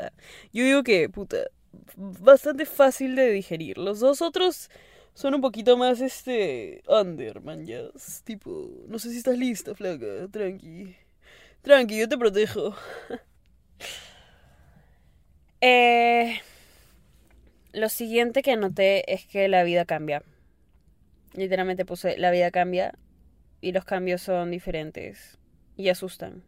Yo 0.53 0.63
digo 0.63 0.83
que, 0.83 1.09
puta, 1.09 1.37
bastante 1.95 2.65
fácil 2.65 3.15
de 3.15 3.31
digerir. 3.31 3.77
Los 3.77 3.99
dos 3.99 4.21
otros 4.21 4.69
son 5.13 5.35
un 5.35 5.41
poquito 5.41 5.77
más, 5.77 6.01
este, 6.01 6.81
under, 6.87 7.41
man, 7.41 7.65
ya. 7.65 7.81
Tipo, 8.23 8.69
no 8.87 8.99
sé 8.99 9.11
si 9.11 9.17
estás 9.17 9.37
lista, 9.37 9.75
flaca, 9.75 10.27
tranqui. 10.31 10.95
Tranqui, 11.61 11.99
yo 11.99 12.09
te 12.09 12.17
protejo. 12.17 12.75
eh, 15.61 16.39
lo 17.71 17.89
siguiente 17.89 18.41
que 18.41 18.57
noté 18.57 19.13
es 19.13 19.25
que 19.25 19.47
la 19.47 19.63
vida 19.63 19.85
cambia. 19.85 20.23
Literalmente 21.33 21.85
puse, 21.85 22.17
la 22.17 22.31
vida 22.31 22.51
cambia 22.51 22.97
y 23.61 23.71
los 23.71 23.85
cambios 23.85 24.21
son 24.21 24.49
diferentes 24.49 25.37
y 25.77 25.89
asustan. 25.89 26.43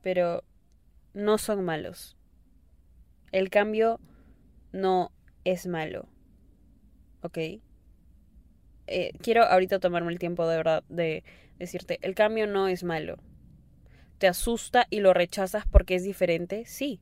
Pero 0.00 0.44
no 1.12 1.38
son 1.38 1.64
malos. 1.64 2.16
El 3.32 3.50
cambio 3.50 4.00
no 4.72 5.10
es 5.44 5.66
malo. 5.66 6.06
¿Ok? 7.22 7.38
Eh, 8.86 9.12
quiero 9.22 9.44
ahorita 9.44 9.80
tomarme 9.80 10.12
el 10.12 10.18
tiempo 10.18 10.46
de 10.46 10.56
verdad 10.56 10.84
de 10.88 11.24
decirte, 11.58 11.98
el 12.02 12.14
cambio 12.14 12.46
no 12.46 12.68
es 12.68 12.84
malo. 12.84 13.18
¿Te 14.18 14.28
asusta 14.28 14.86
y 14.90 15.00
lo 15.00 15.12
rechazas 15.12 15.64
porque 15.66 15.96
es 15.96 16.04
diferente? 16.04 16.64
Sí. 16.66 17.00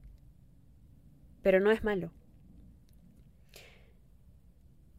Pero 1.42 1.60
no 1.60 1.70
es 1.70 1.84
malo. 1.84 2.12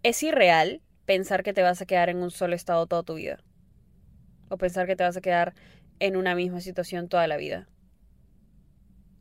Es 0.03 0.21
irreal 0.23 0.81
pensar 1.05 1.43
que 1.43 1.53
te 1.53 1.61
vas 1.61 1.81
a 1.81 1.85
quedar 1.85 2.09
en 2.09 2.17
un 2.17 2.31
solo 2.31 2.55
estado 2.55 2.85
toda 2.87 3.03
tu 3.03 3.15
vida. 3.15 3.43
O 4.49 4.57
pensar 4.57 4.85
que 4.85 4.95
te 4.95 5.03
vas 5.03 5.17
a 5.17 5.21
quedar 5.21 5.53
en 5.99 6.15
una 6.15 6.35
misma 6.35 6.59
situación 6.59 7.07
toda 7.07 7.27
la 7.27 7.37
vida. 7.37 7.67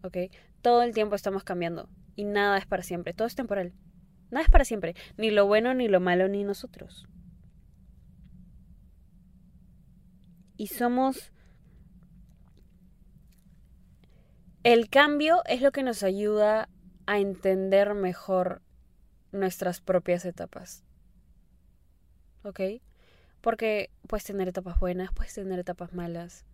¿Ok? 0.03 0.17
Todo 0.61 0.83
el 0.83 0.93
tiempo 0.93 1.15
estamos 1.15 1.45
cambiando. 1.45 1.89
Y 2.17 2.25
nada 2.25 2.59
es 2.59 2.67
para 2.67 2.83
siempre. 2.83 3.15
Todo 3.15 3.29
es 3.29 3.35
temporal. 3.35 3.73
Nada 4.31 4.45
es 4.45 4.51
para 4.51 4.65
siempre. 4.65 4.95
Ni 5.17 5.31
lo 5.31 5.47
bueno, 5.47 5.75
ni 5.75 5.89
lo 5.89 6.01
malo, 6.01 6.29
ni 6.29 6.45
nosotros. 6.45 7.07
Y 10.57 10.69
somos... 10.69 11.33
El 14.63 14.89
cambio 14.89 15.43
es 15.47 15.61
lo 15.61 15.73
que 15.73 15.83
nos 15.83 16.03
ayuda 16.05 16.69
a 17.07 17.19
entender 17.19 17.95
mejor 17.95 18.63
nuestras 19.33 19.81
propias 19.81 20.25
etapas. 20.25 20.85
¿Ok? 22.45 22.61
Porque 23.41 23.91
puedes 24.07 24.25
tener 24.25 24.47
etapas 24.49 24.79
buenas, 24.79 25.13
puedes 25.13 25.35
tener 25.35 25.59
etapas 25.59 25.93
malas. 25.93 26.45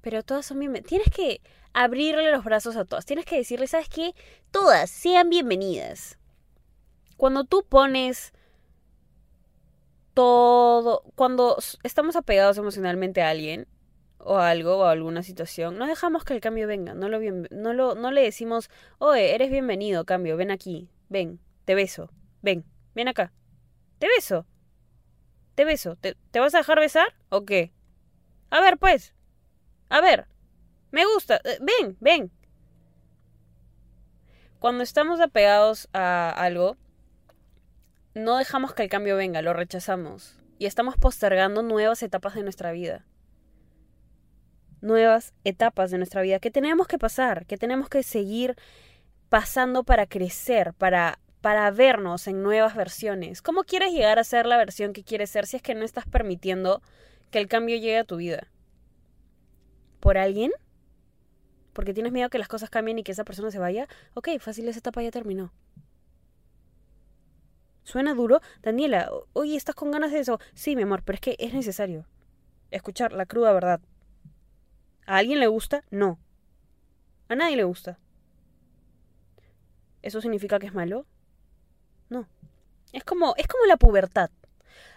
Pero 0.00 0.22
todas 0.22 0.46
son 0.46 0.60
bienvenidas. 0.60 0.88
Tienes 0.88 1.10
que 1.10 1.42
abrirle 1.74 2.30
los 2.32 2.42
brazos 2.42 2.76
a 2.76 2.86
todas. 2.86 3.04
Tienes 3.04 3.26
que 3.26 3.36
decirle, 3.36 3.66
¿sabes 3.66 3.90
qué? 3.90 4.14
Todas 4.50 4.88
sean 4.88 5.28
bienvenidas. 5.28 6.18
Cuando 7.18 7.44
tú 7.44 7.66
pones 7.68 8.32
todo, 10.20 11.02
cuando 11.14 11.56
estamos 11.82 12.14
apegados 12.14 12.58
emocionalmente 12.58 13.22
a 13.22 13.30
alguien 13.30 13.66
o 14.18 14.36
a 14.36 14.50
algo 14.50 14.76
o 14.76 14.84
a 14.84 14.90
alguna 14.90 15.22
situación, 15.22 15.78
no 15.78 15.86
dejamos 15.86 16.24
que 16.24 16.34
el 16.34 16.42
cambio 16.42 16.66
venga. 16.66 16.92
No, 16.92 17.08
lo 17.08 17.20
no, 17.50 17.72
lo, 17.72 17.94
no 17.94 18.10
le 18.10 18.20
decimos, 18.20 18.68
oye, 18.98 19.34
eres 19.34 19.50
bienvenido, 19.50 20.04
cambio, 20.04 20.36
ven 20.36 20.50
aquí, 20.50 20.90
ven, 21.08 21.40
te 21.64 21.74
beso, 21.74 22.10
ven, 22.42 22.66
ven 22.94 23.08
acá, 23.08 23.32
te 23.98 24.08
beso, 24.08 24.44
te 25.54 25.64
beso, 25.64 25.96
¿te, 25.96 26.18
te 26.30 26.38
vas 26.38 26.54
a 26.54 26.58
dejar 26.58 26.80
besar 26.80 27.14
o 27.30 27.46
qué? 27.46 27.72
A 28.50 28.60
ver, 28.60 28.76
pues, 28.76 29.14
a 29.88 30.02
ver, 30.02 30.26
me 30.90 31.06
gusta, 31.06 31.40
eh, 31.44 31.56
ven, 31.62 31.96
ven. 31.98 32.30
Cuando 34.58 34.82
estamos 34.82 35.18
apegados 35.18 35.88
a 35.94 36.28
algo, 36.28 36.76
no 38.14 38.36
dejamos 38.36 38.74
que 38.74 38.82
el 38.82 38.88
cambio 38.88 39.16
venga, 39.16 39.42
lo 39.42 39.52
rechazamos 39.52 40.36
y 40.58 40.66
estamos 40.66 40.96
postergando 40.96 41.62
nuevas 41.62 42.02
etapas 42.02 42.34
de 42.34 42.42
nuestra 42.42 42.72
vida. 42.72 43.06
Nuevas 44.80 45.32
etapas 45.44 45.90
de 45.90 45.98
nuestra 45.98 46.22
vida 46.22 46.38
que 46.38 46.50
tenemos 46.50 46.86
que 46.86 46.98
pasar, 46.98 47.46
que 47.46 47.56
tenemos 47.56 47.88
que 47.88 48.02
seguir 48.02 48.56
pasando 49.28 49.84
para 49.84 50.06
crecer, 50.06 50.74
para, 50.74 51.18
para 51.40 51.70
vernos 51.70 52.26
en 52.26 52.42
nuevas 52.42 52.74
versiones. 52.74 53.42
¿Cómo 53.42 53.62
quieres 53.62 53.92
llegar 53.92 54.18
a 54.18 54.24
ser 54.24 54.46
la 54.46 54.56
versión 54.56 54.92
que 54.92 55.04
quieres 55.04 55.30
ser 55.30 55.46
si 55.46 55.56
es 55.56 55.62
que 55.62 55.74
no 55.74 55.84
estás 55.84 56.06
permitiendo 56.06 56.82
que 57.30 57.38
el 57.38 57.46
cambio 57.46 57.76
llegue 57.76 57.98
a 57.98 58.04
tu 58.04 58.16
vida? 58.16 58.48
¿Por 60.00 60.18
alguien? 60.18 60.50
¿Porque 61.72 61.94
tienes 61.94 62.12
miedo 62.12 62.30
que 62.30 62.38
las 62.38 62.48
cosas 62.48 62.70
cambien 62.70 62.98
y 62.98 63.02
que 63.02 63.12
esa 63.12 63.24
persona 63.24 63.50
se 63.50 63.58
vaya? 63.58 63.86
Ok, 64.14 64.28
fácil, 64.40 64.68
esa 64.68 64.80
etapa 64.80 65.02
ya 65.02 65.10
terminó. 65.10 65.52
¿Suena 67.90 68.14
duro? 68.14 68.40
Daniela, 68.62 69.10
oye, 69.32 69.56
¿estás 69.56 69.74
con 69.74 69.90
ganas 69.90 70.12
de 70.12 70.20
eso? 70.20 70.38
Sí, 70.54 70.76
mi 70.76 70.82
amor, 70.82 71.02
pero 71.02 71.16
es 71.16 71.20
que 71.20 71.34
es 71.40 71.52
necesario 71.52 72.06
escuchar 72.70 73.10
la 73.10 73.26
cruda 73.26 73.52
verdad. 73.52 73.80
¿A 75.06 75.16
alguien 75.16 75.40
le 75.40 75.48
gusta? 75.48 75.82
No. 75.90 76.16
A 77.28 77.34
nadie 77.34 77.56
le 77.56 77.64
gusta. 77.64 77.98
¿Eso 80.02 80.20
significa 80.20 80.60
que 80.60 80.68
es 80.68 80.72
malo? 80.72 81.04
No. 82.08 82.28
Es 82.92 83.02
como, 83.02 83.34
es 83.36 83.48
como 83.48 83.64
la 83.66 83.76
pubertad. 83.76 84.30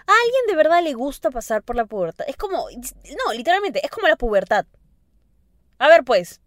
A 0.05 0.11
alguien 0.25 0.45
de 0.47 0.55
verdad 0.55 0.83
le 0.83 0.93
gusta 0.93 1.31
pasar 1.31 1.63
por 1.63 1.75
la 1.75 1.87
pubertad. 1.87 2.25
Es 2.29 2.37
como, 2.37 2.67
no, 2.69 3.33
literalmente, 3.33 3.83
es 3.83 3.89
como 3.89 4.07
la 4.07 4.17
pubertad. 4.17 4.67
A 5.79 5.87
ver, 5.87 6.03
pues. 6.03 6.41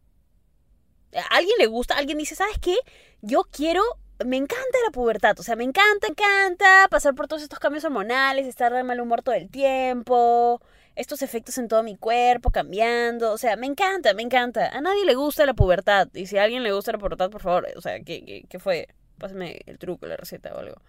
¿A 1.13 1.37
alguien 1.39 1.57
le 1.59 1.67
gusta? 1.67 1.97
Alguien 1.97 2.19
dice, 2.19 2.37
¿sabes 2.37 2.59
qué? 2.61 2.77
Yo 3.21 3.43
quiero 3.51 3.83
me 4.25 4.37
encanta 4.37 4.79
la 4.85 4.91
pubertad, 4.91 5.39
o 5.39 5.43
sea, 5.43 5.57
me 5.57 5.65
encanta, 5.65 6.07
encanta 6.09 6.89
pasar 6.91 7.15
por 7.15 7.29
todos 7.29 7.43
estos 7.43 7.59
cambios 7.59 7.85
hormonales, 7.85 8.47
estar 8.47 8.73
de 8.73 8.83
mal 8.83 9.01
humor 9.01 9.23
todo 9.23 9.35
el 9.35 9.51
tiempo, 9.51 10.63
estos 10.95 11.21
efectos 11.23 11.59
en 11.59 11.69
todo 11.69 11.83
mi 11.83 11.97
cuerpo 11.97 12.51
cambiando, 12.51 13.33
o 13.33 13.39
sea, 13.39 13.57
me 13.57 13.67
encanta, 13.67 14.15
me 14.15 14.23
encanta. 14.23 14.69
A 14.69 14.81
nadie 14.81 15.05
le 15.05 15.15
gusta 15.15 15.45
la 15.45 15.55
pubertad, 15.55 16.09
y 16.15 16.27
si 16.27 16.39
a 16.39 16.45
alguien 16.45 16.63
le 16.63 16.73
gusta 16.73 16.93
la 16.93 16.99
pubertad, 16.99 17.31
por 17.31 17.43
favor, 17.43 17.67
o 17.77 17.81
sea, 17.83 18.01
¿qué, 18.01 18.25
qué, 18.25 18.45
qué 18.49 18.59
fue? 18.59 18.89
Pásame 19.19 19.61
el 19.67 19.79
truco, 19.79 20.07
la 20.07 20.17
receta 20.17 20.55
o 20.55 20.59
algo. 20.59 20.81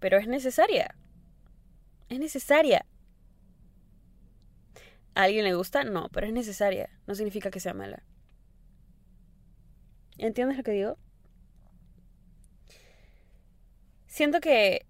Pero 0.00 0.18
es 0.18 0.28
necesaria. 0.28 0.94
Es 2.08 2.18
necesaria. 2.18 2.86
¿A 5.14 5.24
alguien 5.24 5.44
le 5.44 5.54
gusta? 5.54 5.82
No, 5.84 6.08
pero 6.10 6.26
es 6.26 6.32
necesaria. 6.32 6.88
No 7.06 7.14
significa 7.14 7.50
que 7.50 7.60
sea 7.60 7.74
mala. 7.74 8.02
¿Entiendes 10.18 10.56
lo 10.56 10.62
que 10.62 10.72
digo? 10.72 10.98
Siento 14.08 14.40
que 14.40 14.86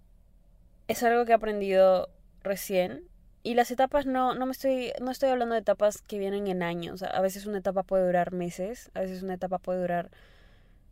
es 0.86 1.02
algo 1.02 1.24
que 1.24 1.32
he 1.32 1.34
aprendido 1.34 2.08
recién. 2.42 3.04
Y 3.42 3.54
las 3.54 3.70
etapas 3.70 4.06
no, 4.06 4.34
no 4.34 4.46
me 4.46 4.52
estoy, 4.52 4.92
no 5.00 5.10
estoy 5.10 5.30
hablando 5.30 5.54
de 5.54 5.60
etapas 5.60 6.02
que 6.02 6.18
vienen 6.18 6.46
en 6.46 6.62
años. 6.62 7.02
A 7.02 7.20
veces 7.20 7.46
una 7.46 7.58
etapa 7.58 7.82
puede 7.82 8.06
durar 8.06 8.32
meses, 8.32 8.90
a 8.94 9.00
veces 9.00 9.22
una 9.22 9.34
etapa 9.34 9.58
puede 9.58 9.80
durar 9.80 10.10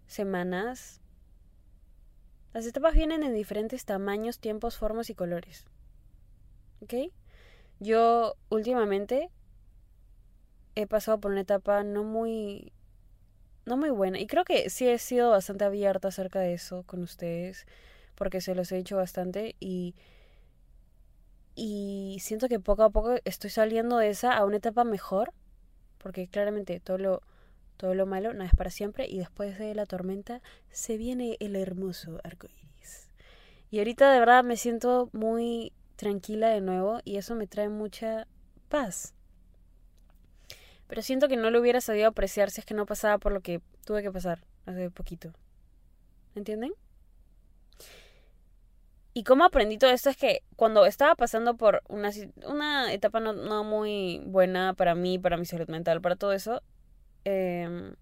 semanas. 0.07 1.01
Las 2.53 2.67
etapas 2.67 2.95
vienen 2.95 3.23
en 3.23 3.35
diferentes 3.35 3.85
tamaños, 3.85 4.39
tiempos, 4.39 4.77
formas 4.77 5.11
y 5.11 5.15
colores. 5.15 5.67
¿Ok? 6.83 7.13
Yo 7.79 8.35
últimamente 8.49 9.31
he 10.75 10.87
pasado 10.87 11.21
por 11.21 11.33
una 11.33 11.43
etapa 11.43 11.85
no 11.85 12.05
muy 12.05 12.73
no 13.65 13.77
muy 13.77 13.91
buena 13.91 14.21
y 14.21 14.27
creo 14.27 14.45
que 14.45 14.71
sí 14.71 14.87
he 14.89 14.99
sido 14.99 15.31
bastante 15.31 15.65
abierta 15.65 16.09
acerca 16.09 16.39
de 16.39 16.55
eso 16.55 16.85
con 16.85 17.03
ustedes 17.03 17.67
porque 18.17 18.41
se 18.41 18.55
los 18.55 18.73
he 18.73 18.77
dicho 18.77 18.97
bastante 18.97 19.55
y 19.61 19.95
y 21.55 22.19
siento 22.21 22.49
que 22.49 22.61
poco 22.61 22.83
a 22.83 22.91
poco 22.91 23.15
estoy 23.25 23.49
saliendo 23.49 23.97
de 23.97 24.11
esa 24.11 24.37
a 24.37 24.45
una 24.45 24.59
etapa 24.59 24.85
mejor 24.85 25.33
porque 25.99 26.29
claramente 26.29 26.81
todo 26.81 26.99
lo 26.99 27.23
todo 27.77 27.95
lo 27.95 28.07
malo 28.07 28.33
no 28.33 28.45
es 28.45 28.55
para 28.55 28.71
siempre 28.71 29.07
y 29.09 29.19
después 29.19 29.59
de 29.59 29.75
la 29.75 29.87
tormenta 29.87 30.43
se 30.71 30.97
viene 30.97 31.37
el 31.41 31.57
hermoso 31.57 32.21
arco 32.25 32.47
iris. 32.47 33.09
Y 33.71 33.79
ahorita 33.79 34.13
de 34.13 34.19
verdad 34.19 34.45
me 34.45 34.57
siento 34.57 35.11
muy 35.13 35.73
tranquila 35.97 36.49
de 36.49 36.61
nuevo 36.61 37.01
y 37.05 37.17
eso 37.17 37.35
me 37.35 37.47
trae 37.47 37.69
mucha 37.69 38.27
paz. 38.69 39.15
Pero 40.87 41.03
siento 41.03 41.29
que 41.29 41.37
no 41.37 41.51
lo 41.51 41.61
hubiera 41.61 41.81
sabido 41.81 42.09
apreciar 42.09 42.51
si 42.51 42.61
es 42.61 42.67
que 42.67 42.75
no 42.75 42.87
pasaba 42.87 43.19
por 43.19 43.33
lo 43.33 43.41
que 43.41 43.61
tuve 43.85 44.03
que 44.03 44.13
pasar 44.13 44.43
hace 44.65 44.91
poquito. 44.91 45.33
¿Entienden? 46.35 46.73
Y 49.17 49.25
cómo 49.25 49.47
aprendí 49.47 49.79
todo 49.79 49.93
esto 49.93 50.11
es 50.11 50.19
que 50.19 50.43
cuando 50.57 50.85
estaba 50.85 51.15
pasando 51.15 51.57
por 51.57 51.83
una, 51.89 52.11
una 52.45 52.93
etapa 52.93 53.19
no, 53.19 53.33
no, 53.33 53.65
muy 53.65 54.21
buena 54.27 54.75
para 54.75 54.95
mí, 54.95 55.19
para 55.19 55.39
mi 55.39 55.47
salud 55.47 55.67
mental, 55.69 56.03
para 56.03 56.17
todo 56.17 56.35
eso, 56.35 56.63
eh, 57.25 57.95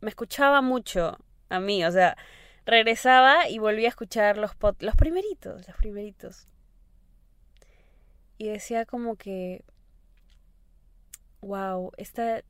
me 0.00 0.08
escuchaba 0.08 0.62
mucho 0.62 1.18
a 1.48 1.58
mí, 1.58 1.84
o 1.84 1.90
sea, 1.90 2.16
regresaba 2.64 3.48
y 3.48 3.58
volvía 3.58 3.88
a 3.88 3.90
escuchar 3.90 4.38
los, 4.38 4.54
pod, 4.54 4.76
los 4.78 4.94
primeritos, 4.94 5.66
los 5.66 5.76
primeritos. 5.76 6.46
Y 8.36 8.46
decía 8.46 8.86
como 8.86 9.16
que, 9.16 9.64
wow, 11.40 11.90
esta, 11.96 12.44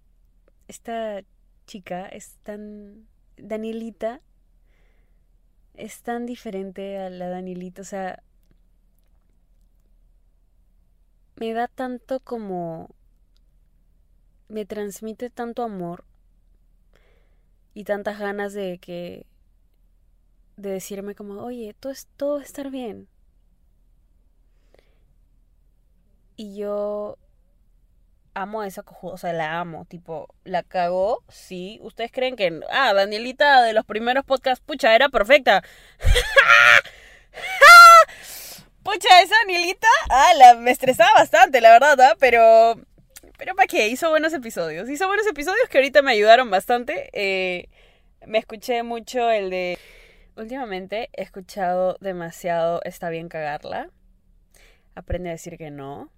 esta 0.66 1.22
chica 1.66 2.04
es 2.04 2.36
tan, 2.42 3.08
Danielita, 3.38 4.20
es 5.78 6.02
tan 6.02 6.26
diferente 6.26 6.98
a 6.98 7.08
la 7.08 7.28
Danielita, 7.28 7.82
o 7.82 7.84
sea, 7.84 8.22
me 11.36 11.52
da 11.52 11.68
tanto 11.68 12.20
como, 12.20 12.90
me 14.48 14.66
transmite 14.66 15.30
tanto 15.30 15.62
amor 15.62 16.04
y 17.74 17.84
tantas 17.84 18.18
ganas 18.18 18.52
de 18.54 18.78
que, 18.78 19.26
de 20.56 20.70
decirme 20.70 21.14
como, 21.14 21.42
oye, 21.42 21.74
todo, 21.78 21.92
es, 21.92 22.06
todo 22.16 22.34
va 22.34 22.40
a 22.40 22.44
estar 22.44 22.70
bien. 22.70 23.08
Y 26.36 26.56
yo 26.56 27.18
amo 28.42 28.62
esa 28.62 28.82
cojuda, 28.82 29.14
o 29.14 29.18
sea, 29.18 29.32
la 29.32 29.58
amo, 29.58 29.84
tipo, 29.86 30.28
la 30.44 30.62
cagó, 30.62 31.24
sí. 31.28 31.78
¿Ustedes 31.82 32.12
creen 32.12 32.36
que, 32.36 32.60
ah, 32.70 32.92
Danielita 32.94 33.62
de 33.62 33.72
los 33.72 33.84
primeros 33.84 34.24
podcasts, 34.24 34.64
pucha, 34.64 34.94
era 34.94 35.08
perfecta? 35.08 35.62
pucha, 38.82 39.22
esa 39.22 39.34
Danielita, 39.42 39.88
ah, 40.10 40.32
la, 40.36 40.54
me 40.54 40.70
estresaba 40.70 41.12
bastante, 41.14 41.60
la 41.60 41.70
verdad, 41.70 42.00
¿ah? 42.00 42.16
Pero, 42.18 42.80
pero 43.36 43.54
¿para 43.54 43.66
qué? 43.66 43.88
Hizo 43.88 44.10
buenos 44.10 44.32
episodios, 44.32 44.88
hizo 44.88 45.06
buenos 45.06 45.26
episodios 45.26 45.68
que 45.68 45.78
ahorita 45.78 46.02
me 46.02 46.12
ayudaron 46.12 46.50
bastante. 46.50 47.10
Eh, 47.12 47.68
me 48.26 48.38
escuché 48.38 48.82
mucho 48.82 49.30
el 49.30 49.50
de... 49.50 49.78
Últimamente 50.36 51.10
he 51.14 51.22
escuchado 51.22 51.96
demasiado 52.00 52.80
Está 52.84 53.10
bien 53.10 53.28
cagarla. 53.28 53.90
Aprende 54.94 55.30
a 55.30 55.32
decir 55.32 55.58
que 55.58 55.70
no 55.70 56.10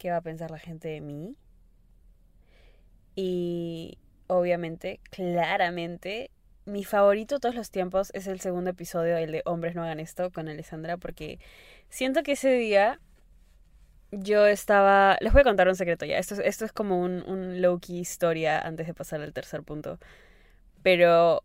qué 0.00 0.10
va 0.10 0.16
a 0.16 0.22
pensar 0.22 0.50
la 0.50 0.58
gente 0.58 0.88
de 0.88 1.00
mí. 1.00 1.36
Y 3.14 3.98
obviamente, 4.26 4.98
claramente, 5.10 6.30
mi 6.64 6.84
favorito 6.84 7.38
todos 7.38 7.54
los 7.54 7.70
tiempos 7.70 8.10
es 8.14 8.26
el 8.26 8.40
segundo 8.40 8.70
episodio, 8.70 9.16
el 9.18 9.30
de 9.30 9.42
Hombres 9.44 9.74
no 9.74 9.82
hagan 9.82 10.00
esto, 10.00 10.32
con 10.32 10.48
Alessandra, 10.48 10.96
porque 10.96 11.38
siento 11.90 12.22
que 12.22 12.32
ese 12.32 12.52
día 12.54 12.98
yo 14.10 14.46
estaba... 14.46 15.18
Les 15.20 15.32
voy 15.32 15.42
a 15.42 15.44
contar 15.44 15.68
un 15.68 15.76
secreto 15.76 16.06
ya. 16.06 16.18
Esto, 16.18 16.36
esto 16.42 16.64
es 16.64 16.72
como 16.72 17.00
un, 17.00 17.22
un 17.28 17.60
low-key 17.60 18.00
historia 18.00 18.58
antes 18.58 18.86
de 18.86 18.94
pasar 18.94 19.20
al 19.20 19.34
tercer 19.34 19.62
punto. 19.62 19.98
Pero 20.82 21.44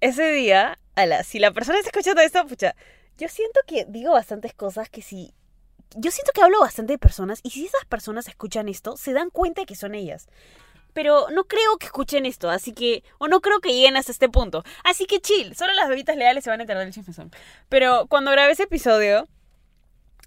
ese 0.00 0.30
día, 0.32 0.78
ala, 0.96 1.24
si 1.24 1.38
la 1.38 1.50
persona 1.52 1.78
está 1.78 1.88
escuchando 1.88 2.20
esto, 2.20 2.46
pucha, 2.46 2.76
yo 3.16 3.28
siento 3.28 3.60
que 3.66 3.86
digo 3.88 4.12
bastantes 4.12 4.52
cosas 4.52 4.90
que 4.90 5.02
si 5.02 5.34
yo 5.96 6.10
siento 6.10 6.32
que 6.32 6.42
hablo 6.42 6.60
bastante 6.60 6.92
de 6.94 6.98
personas 6.98 7.40
y 7.42 7.50
si 7.50 7.66
esas 7.66 7.84
personas 7.84 8.28
escuchan 8.28 8.68
esto, 8.68 8.96
se 8.96 9.12
dan 9.12 9.30
cuenta 9.30 9.62
de 9.62 9.66
que 9.66 9.74
son 9.74 9.94
ellas. 9.94 10.28
Pero 10.92 11.28
no 11.30 11.44
creo 11.44 11.76
que 11.78 11.86
escuchen 11.86 12.26
esto, 12.26 12.50
así 12.50 12.72
que... 12.72 13.04
O 13.18 13.28
no 13.28 13.40
creo 13.40 13.60
que 13.60 13.72
lleguen 13.72 13.96
hasta 13.96 14.12
este 14.12 14.28
punto. 14.28 14.64
Así 14.84 15.06
que 15.06 15.20
chill, 15.20 15.54
solo 15.54 15.72
las 15.74 15.88
bebitas 15.88 16.16
leales 16.16 16.44
se 16.44 16.50
van 16.50 16.60
a 16.60 16.62
enterar 16.64 16.82
del 16.82 16.92
chismezón. 16.92 17.30
Pero 17.68 18.06
cuando 18.08 18.32
grabé 18.32 18.52
ese 18.52 18.64
episodio, 18.64 19.28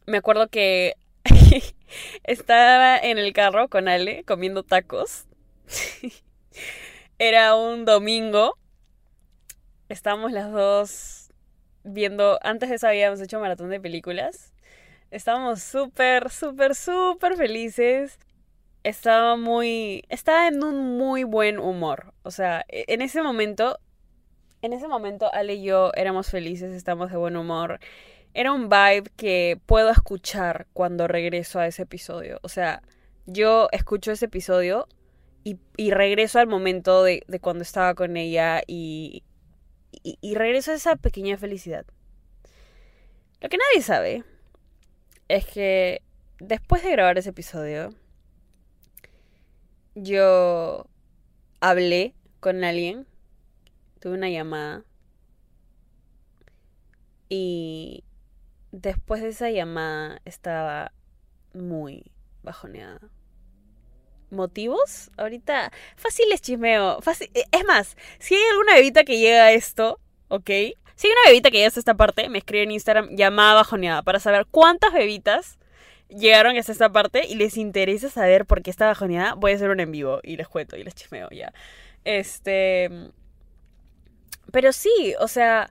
me 0.06 0.18
acuerdo 0.18 0.48
que 0.48 0.96
estaba 2.24 2.98
en 2.98 3.18
el 3.18 3.34
carro 3.34 3.68
con 3.68 3.88
Ale 3.88 4.24
comiendo 4.24 4.64
tacos. 4.64 5.26
Era 7.20 7.56
un 7.56 7.84
domingo. 7.84 8.58
Estábamos 9.90 10.32
las 10.32 10.52
dos 10.52 11.34
viendo... 11.84 12.40
Antes 12.42 12.70
de 12.70 12.76
eso 12.76 12.88
habíamos 12.88 13.20
hecho 13.20 13.40
maratón 13.40 13.70
de 13.70 13.82
películas. 13.82 14.53
Estábamos 15.14 15.62
súper, 15.62 16.32
súper, 16.32 16.74
súper 16.74 17.38
felices. 17.38 18.18
Estaba 18.82 19.38
muy. 19.38 20.04
Estaba 20.10 20.48
en 20.48 20.64
un 20.64 20.98
muy 20.98 21.24
buen 21.24 21.60
humor. 21.60 22.16
O 22.24 22.32
sea, 22.32 22.66
e, 22.68 22.86
en 22.88 23.04
ese 23.04 23.22
momento. 23.22 23.80
En 24.64 24.74
ese 24.74 24.88
momento, 24.88 25.32
Ale 25.32 25.56
y 25.56 25.64
yo 25.66 25.92
éramos 25.96 26.32
felices, 26.32 26.74
estamos 26.74 27.12
de 27.12 27.18
buen 27.18 27.38
humor. 27.38 27.80
Era 28.34 28.54
un 28.54 28.70
vibe 28.70 29.12
que 29.16 29.60
puedo 29.68 29.92
escuchar 29.92 30.66
cuando 30.74 31.08
regreso 31.08 31.60
a 31.60 31.68
ese 31.68 31.84
episodio. 31.84 32.40
O 32.42 32.50
sea, 32.50 32.82
yo 33.28 33.68
escucho 33.72 34.12
ese 34.12 34.26
episodio 34.26 34.88
y, 35.44 35.60
y 35.78 35.92
regreso 35.92 36.40
al 36.40 36.48
momento 36.48 37.04
de, 37.04 37.24
de, 37.28 37.40
cuando 37.40 37.62
estaba 37.62 37.94
con 37.94 38.18
ella 38.18 38.62
y, 38.66 39.24
y, 39.92 40.18
y 40.22 40.36
regreso 40.36 40.72
a 40.72 40.76
esa 40.76 40.96
pequeña 40.96 41.38
felicidad. 41.38 41.86
Lo 43.42 43.50
que 43.50 43.58
nadie 43.58 43.84
sabe 43.84 44.24
es 45.34 45.48
que 45.48 46.04
después 46.40 46.84
de 46.84 46.92
grabar 46.92 47.18
ese 47.18 47.32
episodio, 47.32 47.90
yo 49.96 50.86
hablé 51.60 52.14
con 52.40 52.64
alguien, 52.64 53.08
tuve 54.00 54.14
una 54.14 54.30
llamada 54.30 54.84
y 57.30 58.04
después 58.72 59.24
de 59.24 59.30
esa 59.30 59.50
llamada 59.50 60.22
estaba 60.24 60.92
muy 61.56 62.12
bajoneada. 62.44 63.00
¿Motivos? 64.30 65.10
Ahorita, 65.18 65.72
fácil 65.96 66.26
es 66.32 66.42
chismeo. 66.42 67.02
Fácil. 67.02 67.32
Es 67.34 67.66
más, 67.66 67.98
si 68.20 68.36
hay 68.36 68.44
alguna 68.52 68.76
bebita 68.76 69.04
que 69.04 69.18
llega 69.18 69.46
a 69.46 69.52
esto, 69.52 70.00
¿ok? 70.28 70.50
Si 71.04 71.08
hay 71.10 71.12
una 71.22 71.32
bebita 71.32 71.52
que 71.52 71.60
ya 71.60 71.68
está 71.68 71.82
esta 71.82 71.96
parte, 71.96 72.30
me 72.30 72.38
escribe 72.38 72.64
en 72.64 72.72
Instagram 72.72 73.10
llamada 73.18 73.56
bajoneada 73.56 74.04
para 74.04 74.22
saber 74.22 74.46
cuántas 74.50 74.94
bebitas 74.94 75.60
llegaron 76.08 76.56
hasta 76.56 76.72
esta 76.72 76.94
parte 76.94 77.28
y 77.28 77.36
les 77.36 77.58
interesa 77.58 78.10
saber 78.10 78.46
por 78.46 78.62
qué 78.62 78.70
está 78.70 78.86
bajoneada. 78.86 79.34
Voy 79.34 79.52
a 79.52 79.56
hacer 79.56 79.70
un 79.70 79.82
en 79.82 79.92
vivo 79.92 80.22
y 80.24 80.38
les 80.38 80.48
cuento 80.48 80.78
y 80.78 80.84
les 80.86 80.96
chismeo 80.96 81.28
ya. 81.32 81.52
Este. 82.06 82.90
Pero 84.54 84.72
sí, 84.72 85.14
o 85.20 85.28
sea. 85.28 85.70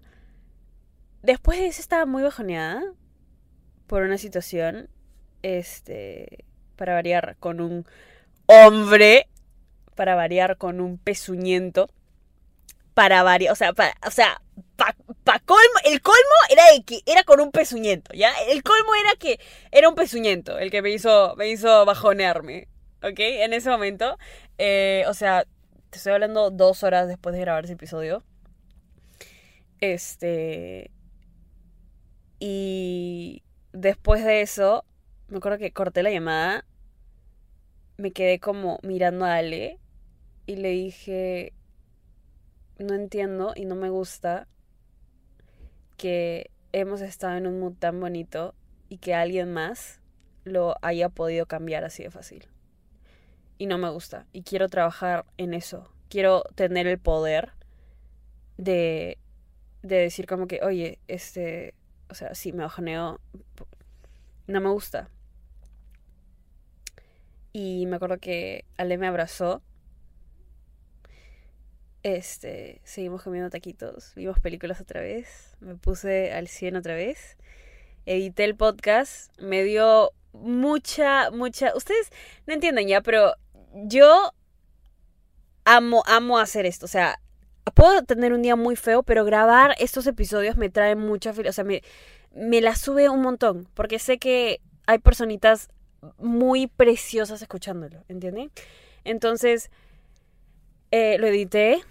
Después 1.22 1.58
de 1.58 1.68
eso 1.68 1.80
estaba 1.80 2.04
muy 2.04 2.22
bajoneada 2.22 2.82
por 3.86 4.02
una 4.02 4.18
situación. 4.18 4.90
Este. 5.40 6.44
Para 6.76 6.92
variar 6.92 7.38
con 7.40 7.62
un 7.62 7.86
hombre. 8.44 9.28
Para 9.94 10.14
variar 10.14 10.58
con 10.58 10.82
un 10.82 10.98
pezuñento 10.98 11.88
para 12.94 13.22
variar, 13.22 13.52
o 13.52 13.56
sea, 13.56 13.72
para, 13.72 13.94
o 14.06 14.10
sea, 14.10 14.42
pa, 15.24 15.40
el 15.84 16.00
colmo 16.02 16.18
era 16.50 16.64
de 16.72 16.82
que 16.84 17.02
era 17.06 17.24
con 17.24 17.40
un 17.40 17.50
pezuñento, 17.52 18.12
¿ya? 18.14 18.32
El 18.48 18.62
colmo 18.62 18.94
era 18.94 19.14
que 19.18 19.40
era 19.70 19.88
un 19.88 19.94
pezuñento 19.94 20.58
el 20.58 20.70
que 20.70 20.82
me 20.82 20.90
hizo, 20.90 21.34
me 21.36 21.48
hizo 21.48 21.84
bajonearme, 21.84 22.68
¿ok? 23.02 23.18
En 23.18 23.52
ese 23.52 23.70
momento, 23.70 24.18
eh, 24.58 25.04
o 25.08 25.14
sea, 25.14 25.46
te 25.90 25.98
estoy 25.98 26.12
hablando 26.12 26.50
dos 26.50 26.82
horas 26.82 27.08
después 27.08 27.34
de 27.34 27.40
grabar 27.40 27.64
ese 27.64 27.74
episodio. 27.74 28.24
Este... 29.80 30.90
Y 32.38 33.44
después 33.72 34.24
de 34.24 34.40
eso, 34.42 34.84
me 35.28 35.36
acuerdo 35.38 35.58
que 35.58 35.72
corté 35.72 36.02
la 36.02 36.10
llamada, 36.10 36.64
me 37.96 38.10
quedé 38.10 38.40
como 38.40 38.80
mirando 38.82 39.24
a 39.26 39.36
Ale 39.36 39.78
y 40.46 40.56
le 40.56 40.70
dije, 40.70 41.52
no 42.78 42.94
entiendo 42.94 43.52
y 43.54 43.64
no 43.64 43.76
me 43.76 43.90
gusta 43.90 44.48
que 46.02 46.50
hemos 46.72 47.00
estado 47.00 47.36
en 47.36 47.46
un 47.46 47.60
mood 47.60 47.74
tan 47.78 48.00
bonito 48.00 48.56
y 48.88 48.98
que 48.98 49.14
alguien 49.14 49.52
más 49.52 50.00
lo 50.42 50.74
haya 50.82 51.08
podido 51.08 51.46
cambiar 51.46 51.84
así 51.84 52.02
de 52.02 52.10
fácil. 52.10 52.48
y 53.56 53.66
no 53.66 53.78
me 53.78 53.88
gusta. 53.90 54.26
Y 54.32 54.42
quiero 54.42 54.68
trabajar 54.68 55.24
en 55.36 55.54
eso. 55.54 55.88
Quiero 56.08 56.42
tener 56.56 56.88
el 56.88 56.98
poder 56.98 57.52
de, 58.56 59.18
de 59.82 59.96
decir 59.96 60.26
como 60.26 60.48
que, 60.48 60.58
oye, 60.64 60.98
este, 61.06 61.74
o 62.10 62.14
sea, 62.14 62.34
sí, 62.34 62.52
me 62.52 62.64
bajoneo, 62.64 63.20
no 64.48 64.60
me 64.60 64.70
gusta. 64.70 65.08
Y 67.52 67.86
me 67.86 67.94
acuerdo 67.96 68.18
que 68.18 68.64
Ale 68.76 68.98
me 68.98 69.06
abrazó. 69.06 69.62
Este, 72.02 72.80
seguimos 72.84 73.22
comiendo 73.22 73.48
taquitos, 73.48 74.12
vimos 74.16 74.40
películas 74.40 74.80
otra 74.80 75.00
vez, 75.00 75.56
me 75.60 75.76
puse 75.76 76.32
al 76.32 76.48
100 76.48 76.76
otra 76.76 76.94
vez, 76.94 77.36
edité 78.06 78.44
el 78.44 78.56
podcast, 78.56 79.32
me 79.40 79.62
dio 79.62 80.10
mucha, 80.32 81.30
mucha... 81.30 81.74
Ustedes 81.76 82.10
no 82.46 82.54
entienden 82.54 82.88
ya, 82.88 83.02
pero 83.02 83.34
yo 83.72 84.32
amo, 85.64 86.02
amo 86.06 86.38
hacer 86.38 86.66
esto. 86.66 86.86
O 86.86 86.88
sea, 86.88 87.20
puedo 87.74 88.02
tener 88.02 88.32
un 88.32 88.42
día 88.42 88.56
muy 88.56 88.76
feo, 88.76 89.02
pero 89.02 89.24
grabar 89.24 89.74
estos 89.78 90.06
episodios 90.06 90.56
me 90.56 90.70
trae 90.70 90.96
mucha. 90.96 91.30
O 91.30 91.52
sea, 91.52 91.64
me, 91.64 91.82
me 92.34 92.60
la 92.60 92.74
sube 92.74 93.08
un 93.08 93.22
montón. 93.22 93.68
Porque 93.74 93.98
sé 93.98 94.18
que 94.18 94.60
hay 94.86 94.98
personitas 94.98 95.68
muy 96.18 96.66
preciosas 96.66 97.42
escuchándolo, 97.42 98.04
¿entienden? 98.08 98.50
Entonces, 99.04 99.70
eh, 100.92 101.18
lo 101.18 101.26
edité. 101.26 101.82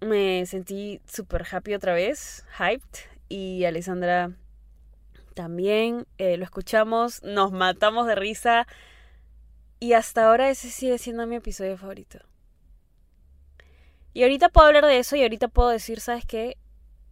Me 0.00 0.46
sentí 0.46 1.00
súper 1.06 1.44
happy 1.50 1.74
otra 1.74 1.92
vez, 1.92 2.46
hyped. 2.58 3.10
Y 3.28 3.64
Alessandra 3.64 4.32
también 5.34 6.06
eh, 6.18 6.36
lo 6.36 6.44
escuchamos, 6.44 7.22
nos 7.22 7.52
matamos 7.52 8.06
de 8.06 8.14
risa. 8.14 8.66
Y 9.80 9.92
hasta 9.94 10.26
ahora 10.26 10.48
ese 10.48 10.70
sigue 10.70 10.98
siendo 10.98 11.26
mi 11.26 11.36
episodio 11.36 11.76
favorito. 11.76 12.20
Y 14.14 14.22
ahorita 14.22 14.50
puedo 14.50 14.68
hablar 14.68 14.86
de 14.86 14.98
eso 14.98 15.16
y 15.16 15.22
ahorita 15.22 15.48
puedo 15.48 15.70
decir, 15.70 16.00
¿sabes 16.00 16.24
qué? 16.24 16.56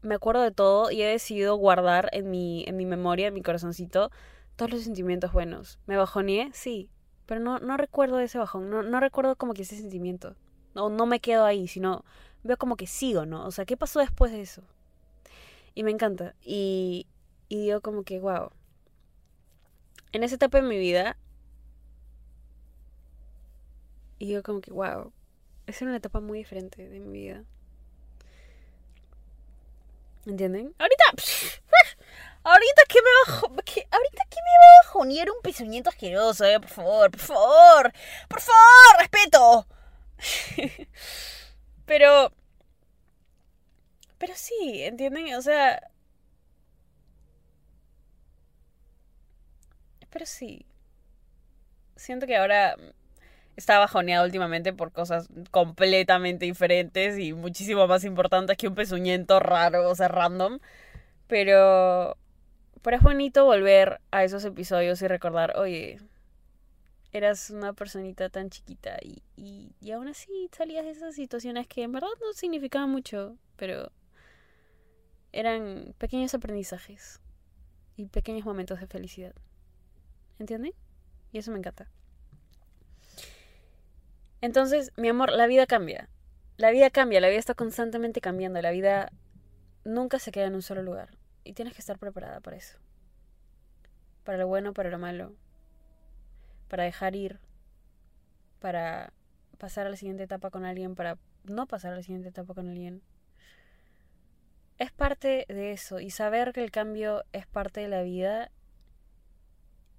Me 0.03 0.14
acuerdo 0.14 0.42
de 0.42 0.53
todo 0.53 0.90
y 0.90 1.03
he 1.03 1.07
decidido 1.07 1.57
guardar 1.57 2.09
en 2.12 2.31
mi, 2.31 2.64
en 2.66 2.77
mi 2.77 2.87
memoria, 2.87 3.29
en 3.29 3.35
mi 3.35 3.42
corazoncito, 3.42 4.11
todos 4.57 4.70
los 4.70 4.83
sentimientos 4.83 5.33
buenos. 5.33 5.79
¿Me 5.87 5.96
bajoneé? 5.96 6.51
Sí. 6.53 6.90
Pero 7.27 7.40
no, 7.40 7.59
no 7.59 7.77
recuerdo 7.77 8.20
ese 8.20 8.38
bajón. 8.38 8.70
No, 8.70 8.83
no 8.83 9.01
recuerdo 9.01 9.37
como 9.37 9.55
que 9.55 9.62
ese 9.62 9.77
sentimiento. 9.77 10.37
No, 10.74 10.88
no 10.90 11.06
me 11.06 11.20
quedo 11.20 11.44
ahí, 11.44 11.68
sino 11.68 12.04
veo 12.42 12.56
como 12.56 12.76
que 12.76 12.87
sigo, 12.87 13.26
¿no? 13.26 13.46
O 13.46 13.50
sea, 13.50 13.64
¿qué 13.64 13.76
pasó 13.76 14.00
después 14.00 14.33
de 14.33 14.42
eso? 14.42 14.62
Y 15.74 15.83
me 15.83 15.90
encanta. 15.90 16.35
Y, 16.42 17.06
y 17.48 17.62
digo 17.62 17.80
como 17.80 18.02
que, 18.04 18.20
wow. 18.20 18.50
En 20.12 20.22
esa 20.22 20.37
etapa 20.37 20.61
de 20.61 20.66
mi 20.66 20.78
vida, 20.78 21.16
y 24.18 24.26
digo 24.26 24.42
como 24.42 24.61
que, 24.61 24.70
wow, 24.70 25.12
es 25.66 25.80
una 25.83 25.96
etapa 25.96 26.20
muy 26.20 26.38
diferente 26.38 26.87
de 26.88 27.00
mi 27.00 27.11
vida. 27.11 27.44
¿Entienden? 30.26 30.74
Ahorita, 30.78 31.04
ahorita 32.44 32.83
que 32.88 32.98
me 33.00 33.09
bajo, 33.26 33.48
que, 33.64 33.88
ahorita 33.90 34.24
que 34.28 34.37
me 34.37 34.50
va 34.50 34.66
a 34.66 34.87
bajonear 34.87 35.30
un 35.30 35.40
pezuñito 35.42 35.88
asqueroso, 35.88 36.44
eh, 36.44 36.61
por 36.61 36.68
favor, 36.68 37.11
por 37.11 37.20
favor, 37.20 37.92
por 38.28 38.40
favor, 38.40 38.98
respeto. 38.98 39.66
pero, 41.87 42.33
pero 44.18 44.35
sí, 44.37 44.83
¿entienden? 44.83 45.35
O 45.35 45.42
sea, 45.42 45.80
Pero 50.11 50.26
sí. 50.26 50.66
Siento 51.96 52.26
que 52.26 52.37
ahora 52.37 52.76
está 53.56 53.78
bajoneado 53.78 54.26
últimamente 54.26 54.72
por 54.72 54.92
cosas 54.92 55.28
completamente 55.50 56.46
diferentes 56.46 57.18
y 57.18 57.33
muchísimo 57.35 57.87
más 57.87 58.04
importantes 58.04 58.56
que 58.56 58.68
un 58.68 58.74
pezuñento 58.74 59.40
raro, 59.40 59.90
o 59.90 59.94
sea, 59.94 60.09
random. 60.09 60.61
Pero. 61.28 62.16
Pero 62.83 62.96
es 62.98 63.02
bonito 63.02 63.44
volver 63.46 64.00
a 64.12 64.24
esos 64.24 64.44
episodios 64.44 65.02
y 65.02 65.09
recordar, 65.09 65.59
oye, 65.59 65.98
eras 67.12 67.51
una 67.51 67.73
personita 67.73 68.29
tan 68.29 68.51
chiquita 68.51 68.96
y, 69.03 69.23
y, 69.37 69.75
y 69.81 69.90
aún 69.90 70.09
así 70.09 70.49
salías 70.53 70.85
de 70.85 70.92
esas 70.92 71.14
situaciones 71.14 71.66
que 71.66 71.83
en 71.83 71.92
verdad 71.92 72.09
no 72.20 72.33
significaban 72.33 72.90
mucho, 72.90 73.37
pero 73.57 73.90
eran 75.33 75.94
pequeños 75.99 76.35
aprendizajes 76.35 77.20
y 77.96 78.07
pequeños 78.07 78.44
momentos 78.44 78.81
de 78.81 78.87
felicidad. 78.87 79.35
¿Entienden? 80.38 80.73
Y 81.33 81.38
eso 81.38 81.53
me 81.53 81.59
encanta. 81.59 81.88
Entonces, 84.40 84.92
mi 84.96 85.09
amor, 85.09 85.31
la 85.31 85.46
vida 85.46 85.66
cambia. 85.66 86.09
La 86.57 86.70
vida 86.70 86.90
cambia, 86.90 87.20
la 87.20 87.29
vida 87.29 87.38
está 87.38 87.55
constantemente 87.55 88.20
cambiando. 88.20 88.61
La 88.62 88.70
vida 88.70 89.12
nunca 89.85 90.18
se 90.18 90.33
queda 90.33 90.46
en 90.46 90.55
un 90.55 90.62
solo 90.62 90.83
lugar. 90.83 91.11
Y 91.44 91.53
tienes 91.53 91.75
que 91.75 91.81
estar 91.81 91.99
preparada 91.99 92.40
para 92.40 92.57
eso. 92.57 92.79
Para 94.25 94.38
lo 94.38 94.46
bueno, 94.49 94.73
para 94.73 94.90
lo 94.90 94.99
malo. 94.99 95.35
Para 96.70 96.85
dejar 96.85 97.14
ir. 97.14 97.38
Para 98.61 99.12
pasar 99.59 99.87
a 99.87 99.90
la 99.90 99.96
siguiente 99.96 100.22
etapa 100.22 100.48
con 100.48 100.64
alguien. 100.64 100.94
Para 100.94 101.18
no 101.44 101.66
pasar 101.66 101.92
a 101.92 101.96
la 101.96 102.02
siguiente 102.02 102.30
etapa 102.30 102.54
con 102.54 102.70
alguien. 102.70 103.02
Es 104.78 104.90
parte 104.90 105.44
de 105.50 105.72
eso. 105.72 106.00
Y 106.00 106.09
saber 106.09 106.54
que 106.54 106.64
el 106.64 106.70
cambio 106.70 107.24
es 107.33 107.46
parte 107.46 107.80
de 107.80 107.88
la 107.88 108.00
vida 108.00 108.50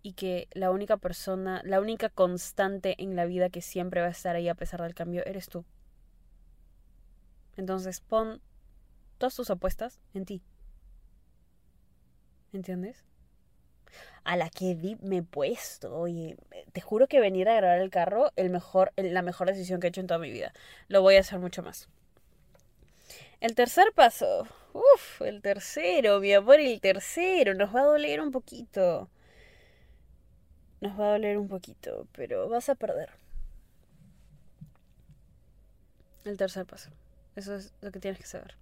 y 0.03 0.13
que 0.13 0.47
la 0.53 0.71
única 0.71 0.97
persona, 0.97 1.62
la 1.63 1.79
única 1.79 2.10
constante 2.10 2.95
en 3.03 3.15
la 3.15 3.25
vida 3.25 3.49
que 3.49 3.62
siempre 3.62 4.01
va 4.01 4.07
a 4.07 4.12
estar 4.12 4.36
ahí 4.36 4.49
a 4.49 4.55
pesar 4.55 4.81
del 4.81 4.95
cambio 4.95 5.23
eres 5.25 5.47
tú. 5.47 5.65
Entonces 7.57 8.01
pon 8.01 8.41
todas 9.17 9.36
tus 9.36 9.51
apuestas 9.51 9.99
en 10.13 10.25
ti. 10.25 10.41
¿Entiendes? 12.53 13.05
A 14.23 14.38
la 14.38 14.49
que 14.49 14.75
deep 14.75 15.01
me 15.01 15.17
he 15.17 15.23
puesto. 15.23 15.95
Oye, 15.95 16.38
te 16.73 16.82
juro 16.82 17.08
que 17.08 17.19
venir 17.19 17.49
a 17.49 17.56
grabar 17.56 17.80
el 17.80 17.89
carro 17.89 18.32
el 18.36 18.49
mejor, 18.49 18.93
la 18.95 19.21
mejor 19.21 19.47
decisión 19.47 19.80
que 19.80 19.88
he 19.88 19.89
hecho 19.89 20.01
en 20.01 20.08
toda 20.08 20.19
mi 20.19 20.32
vida. 20.32 20.54
Lo 20.88 21.01
voy 21.01 21.15
a 21.15 21.21
hacer 21.21 21.39
mucho 21.39 21.63
más. 21.63 21.89
El 23.39 23.56
tercer 23.56 23.91
paso. 23.93 24.47
Uf, 24.73 25.21
el 25.21 25.41
tercero, 25.41 26.19
mi 26.19 26.34
amor, 26.34 26.60
el 26.60 26.80
tercero. 26.80 27.54
Nos 27.56 27.75
va 27.75 27.82
a 27.82 27.86
doler 27.86 28.21
un 28.21 28.32
poquito. 28.32 29.10
Nos 30.80 30.99
va 30.99 31.10
a 31.10 31.12
doler 31.13 31.38
un 31.38 31.47
poquito, 31.47 32.08
pero 32.12 32.47
vas 32.49 32.69
a 32.69 32.75
perder. 32.75 33.10
El 36.23 36.38
tercer 36.38 36.65
paso. 36.65 36.91
Eso 37.36 37.56
es 37.56 37.73
lo 37.82 37.91
que 37.91 37.99
tienes 37.99 38.19
que 38.19 38.27
saber. 38.27 38.56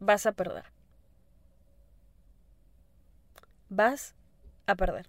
Vas 0.00 0.26
a 0.26 0.32
perder. 0.32 0.73
Vas 3.68 4.14
a 4.66 4.74
perder. 4.74 5.08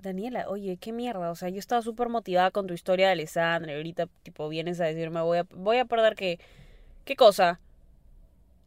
Daniela, 0.00 0.48
oye, 0.48 0.76
qué 0.80 0.92
mierda. 0.92 1.30
O 1.30 1.34
sea, 1.34 1.48
yo 1.48 1.58
estaba 1.58 1.82
súper 1.82 2.08
motivada 2.08 2.50
con 2.50 2.66
tu 2.66 2.74
historia 2.74 3.06
de 3.06 3.12
Alessandra 3.12 3.72
y 3.72 3.76
ahorita, 3.76 4.06
tipo, 4.22 4.48
vienes 4.48 4.80
a 4.80 4.84
decirme, 4.84 5.20
voy 5.22 5.38
a, 5.38 5.46
voy 5.50 5.78
a 5.78 5.84
perder 5.84 6.14
qué. 6.14 6.38
¿Qué 7.04 7.16
cosa? 7.16 7.60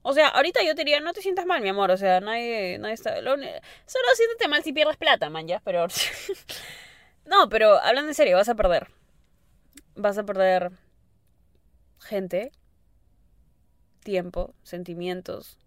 O 0.04 0.14
sea, 0.14 0.30
ahorita 0.30 0.64
yo 0.64 0.74
te 0.74 0.82
diría, 0.82 1.00
no 1.00 1.14
te 1.14 1.22
sientas 1.22 1.46
mal, 1.46 1.62
mi 1.62 1.70
amor. 1.70 1.92
O 1.92 1.98
sea, 1.98 2.20
nadie, 2.22 2.78
nadie 2.80 2.98
solo 2.98 3.38
siéntete 4.16 4.48
mal 4.48 4.64
si 4.64 4.74
pierdes 4.74 4.98
plata, 4.98 5.30
man, 5.30 5.48
ya. 5.48 5.62
Pero. 5.64 5.88
no, 7.26 7.50
pero 7.50 7.80
hablando 7.82 8.10
en 8.10 8.16
serio, 8.16 8.38
vas 8.38 8.50
a 8.50 8.56
perder. 8.56 8.88
Vas 9.96 10.18
a 10.18 10.26
perder 10.26 10.72
gente, 12.00 12.52
tiempo, 14.04 14.54
sentimientos. 14.64 15.58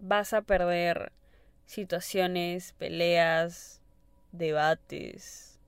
Vas 0.00 0.32
a 0.32 0.42
perder 0.42 1.12
situaciones, 1.66 2.72
peleas, 2.74 3.80
debates. 4.32 5.58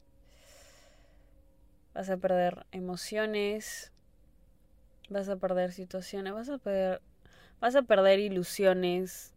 Vas 1.94 2.08
a 2.10 2.16
perder 2.16 2.66
emociones 2.72 3.92
vas 5.10 5.28
a 5.28 5.36
perder 5.36 5.72
situaciones, 5.72 6.32
vas 6.32 6.48
a 6.48 6.58
perder, 6.58 7.02
vas 7.60 7.74
a 7.74 7.82
perder 7.82 8.20
ilusiones. 8.20 9.34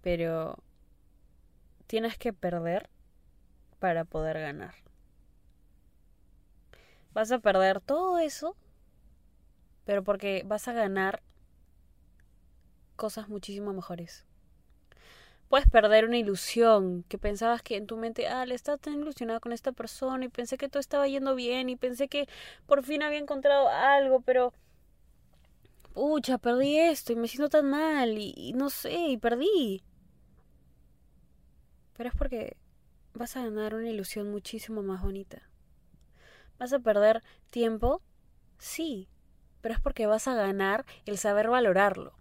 Pero 0.00 0.62
tienes 1.88 2.16
que 2.16 2.32
perder 2.32 2.88
para 3.80 4.04
poder 4.04 4.38
ganar. 4.38 4.74
Vas 7.12 7.32
a 7.32 7.40
perder 7.40 7.80
todo 7.80 8.18
eso, 8.18 8.56
pero 9.84 10.04
porque 10.04 10.42
vas 10.46 10.68
a 10.68 10.72
ganar 10.72 11.22
cosas 12.96 13.28
muchísimo 13.28 13.72
mejores 13.72 14.26
puedes 15.48 15.68
perder 15.68 16.04
una 16.04 16.18
ilusión 16.18 17.04
que 17.08 17.18
pensabas 17.18 17.62
que 17.62 17.76
en 17.76 17.86
tu 17.86 17.96
mente, 17.96 18.28
ah, 18.28 18.46
le 18.46 18.54
estaba 18.54 18.78
tan 18.78 18.94
ilusionado 18.94 19.40
con 19.40 19.52
esta 19.52 19.72
persona 19.72 20.24
y 20.24 20.28
pensé 20.28 20.58
que 20.58 20.68
todo 20.68 20.80
estaba 20.80 21.06
yendo 21.08 21.34
bien 21.34 21.68
y 21.68 21.76
pensé 21.76 22.08
que 22.08 22.28
por 22.66 22.82
fin 22.82 23.02
había 23.02 23.18
encontrado 23.18 23.68
algo, 23.68 24.20
pero 24.20 24.52
pucha, 25.94 26.38
perdí 26.38 26.78
esto 26.78 27.12
y 27.12 27.16
me 27.16 27.28
siento 27.28 27.48
tan 27.48 27.70
mal 27.70 28.18
y, 28.18 28.52
no 28.54 28.70
sé, 28.70 28.92
y 28.92 29.16
perdí. 29.16 29.82
Pero 31.96 32.10
es 32.10 32.14
porque 32.14 32.56
vas 33.14 33.36
a 33.36 33.44
ganar 33.44 33.74
una 33.74 33.88
ilusión 33.88 34.30
muchísimo 34.30 34.82
más 34.82 35.02
bonita. 35.02 35.42
¿Vas 36.58 36.72
a 36.72 36.80
perder 36.80 37.22
tiempo? 37.50 38.02
Sí, 38.58 39.08
pero 39.62 39.74
es 39.74 39.80
porque 39.80 40.06
vas 40.06 40.28
a 40.28 40.34
ganar 40.34 40.84
el 41.06 41.18
saber 41.18 41.48
valorarlo. 41.48 42.15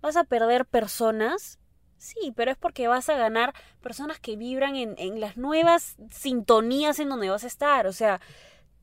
¿Vas 0.00 0.16
a 0.16 0.24
perder 0.24 0.66
personas? 0.66 1.58
Sí, 1.96 2.32
pero 2.34 2.50
es 2.50 2.56
porque 2.56 2.88
vas 2.88 3.08
a 3.08 3.16
ganar 3.16 3.54
personas 3.82 4.18
que 4.18 4.36
vibran 4.36 4.76
en, 4.76 4.94
en 4.98 5.20
las 5.20 5.36
nuevas 5.36 5.96
sintonías 6.10 6.98
en 6.98 7.10
donde 7.10 7.30
vas 7.30 7.44
a 7.44 7.48
estar. 7.48 7.86
O 7.86 7.92
sea, 7.92 8.20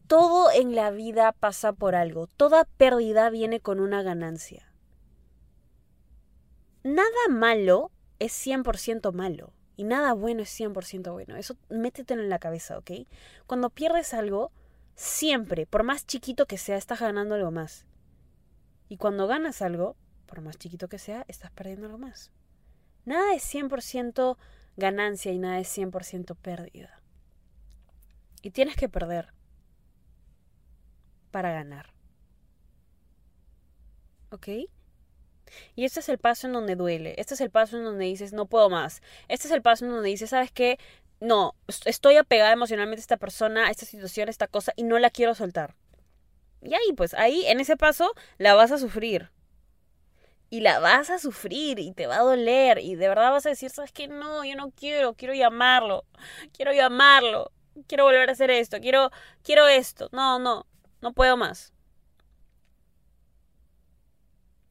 todo 0.08 0.52
en 0.52 0.76
la 0.76 0.92
vida 0.92 1.32
pasa 1.32 1.74
por 1.74 1.96
algo. 1.96 2.28
Toda 2.28 2.66
pérdida 2.66 3.30
viene 3.30 3.60
con 3.60 3.80
una 3.80 4.04
ganancia. 4.04 4.72
Nada 6.84 7.28
malo 7.30 7.92
es 8.20 8.34
100% 8.34 9.12
malo. 9.12 9.54
Y 9.76 9.84
nada 9.84 10.14
bueno 10.14 10.42
es 10.42 10.60
100% 10.60 11.12
bueno. 11.12 11.36
Eso 11.36 11.56
métetelo 11.70 12.24
en 12.24 12.30
la 12.30 12.40
cabeza, 12.40 12.78
¿ok? 12.78 12.92
Cuando 13.46 13.70
pierdes 13.70 14.14
algo, 14.14 14.52
siempre, 14.96 15.68
por 15.68 15.84
más 15.84 16.08
chiquito 16.08 16.48
que 16.48 16.58
sea, 16.58 16.78
estás 16.78 17.00
ganando 17.00 17.36
algo 17.36 17.52
más. 17.52 17.86
Y 18.90 18.98
cuando 18.98 19.28
ganas 19.28 19.62
algo, 19.62 19.96
por 20.28 20.42
más 20.42 20.58
chiquito 20.58 20.88
que 20.88 21.00
sea, 21.00 21.26
estás 21.28 21.52
perdiendo 21.52 21.88
algo 21.88 21.98
más. 21.98 22.32
Nada 23.06 23.34
es 23.34 23.44
100% 23.54 24.38
ganancia 24.76 25.32
y 25.32 25.40
nada 25.40 25.60
es 25.60 25.76
100% 25.76 26.36
pérdida. 26.36 27.02
Y 28.42 28.52
tienes 28.52 28.76
que 28.76 28.90
perder 28.90 29.34
para 31.32 31.52
ganar. 31.52 31.94
¿Ok? 34.30 34.48
Y 35.76 35.86
este 35.86 36.02
es 36.02 36.10
el 36.10 36.18
paso 36.18 36.48
en 36.48 36.54
donde 36.54 36.76
duele. 36.76 37.16
Este 37.18 37.34
es 37.34 37.42
el 37.42 37.50
paso 37.50 37.78
en 37.78 37.84
donde 37.84 38.06
dices, 38.06 38.34
no 38.34 38.46
puedo 38.46 38.70
más. 38.70 39.02
Este 39.28 39.48
es 39.48 39.54
el 39.54 39.62
paso 39.62 39.86
en 39.86 39.92
donde 39.92 40.10
dices, 40.10 40.30
¿sabes 40.30 40.52
qué? 40.52 40.78
No, 41.20 41.56
estoy 41.86 42.18
apegada 42.18 42.52
emocionalmente 42.52 43.00
a 43.00 43.02
esta 43.02 43.18
persona, 43.18 43.68
a 43.68 43.72
esta 43.72 43.86
situación, 43.86 44.28
a 44.28 44.32
esta 44.32 44.48
cosa, 44.48 44.74
y 44.76 44.84
no 44.84 45.00
la 45.00 45.10
quiero 45.10 45.34
soltar. 45.34 45.76
Y 46.62 46.74
ahí, 46.74 46.94
pues, 46.96 47.14
ahí, 47.14 47.46
en 47.48 47.60
ese 47.60 47.78
paso, 47.78 48.14
la 48.38 48.54
vas 48.54 48.72
a 48.72 48.78
sufrir. 48.78 49.32
Y 50.50 50.62
la 50.62 50.80
vas 50.80 51.10
a 51.10 51.20
sufrir 51.20 51.80
y 51.80 51.92
te 51.92 52.08
va 52.08 52.18
a 52.18 52.22
doler. 52.22 52.80
Y 52.80 52.96
de 52.96 53.08
verdad 53.10 53.32
vas 53.32 53.46
a 53.46 53.50
decir, 53.50 53.70
¿sabes 53.70 53.92
qué? 53.92 54.08
No, 54.08 54.46
yo 54.46 54.56
no 54.56 54.72
quiero, 54.72 55.14
quiero 55.14 55.34
llamarlo. 55.34 56.06
Quiero 56.54 56.74
llamarlo. 56.74 57.52
Quiero 57.88 58.06
volver 58.06 58.30
a 58.30 58.32
hacer 58.32 58.50
esto. 58.52 58.80
Quiero, 58.80 59.12
quiero 59.44 59.68
esto. 59.68 60.10
No, 60.12 60.40
no, 60.40 60.66
no 61.02 61.14
puedo 61.14 61.38
más. 61.38 61.74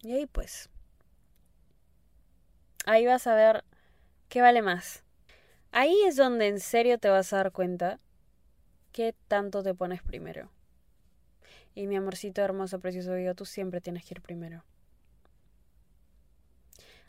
Y 0.02 0.12
ahí 0.12 0.26
pues. 0.26 0.70
Ahí 2.86 3.04
vas 3.06 3.26
a 3.26 3.34
ver 3.34 3.64
qué 4.28 4.40
vale 4.40 4.62
más. 4.62 5.04
Ahí 5.72 5.94
es 6.06 6.16
donde 6.16 6.46
en 6.48 6.60
serio 6.60 6.98
te 6.98 7.08
vas 7.08 7.32
a 7.32 7.38
dar 7.38 7.52
cuenta 7.52 8.00
qué 8.92 9.14
tanto 9.28 9.62
te 9.62 9.74
pones 9.74 10.02
primero. 10.02 10.50
Y 11.74 11.86
mi 11.86 11.96
amorcito 11.96 12.40
hermoso, 12.40 12.80
precioso 12.80 13.18
yo, 13.18 13.34
tú 13.34 13.44
siempre 13.44 13.82
tienes 13.82 14.04
que 14.04 14.14
ir 14.14 14.22
primero. 14.22 14.64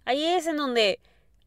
Ahí 0.07 0.23
es 0.23 0.47
en 0.47 0.55
donde 0.55 1.01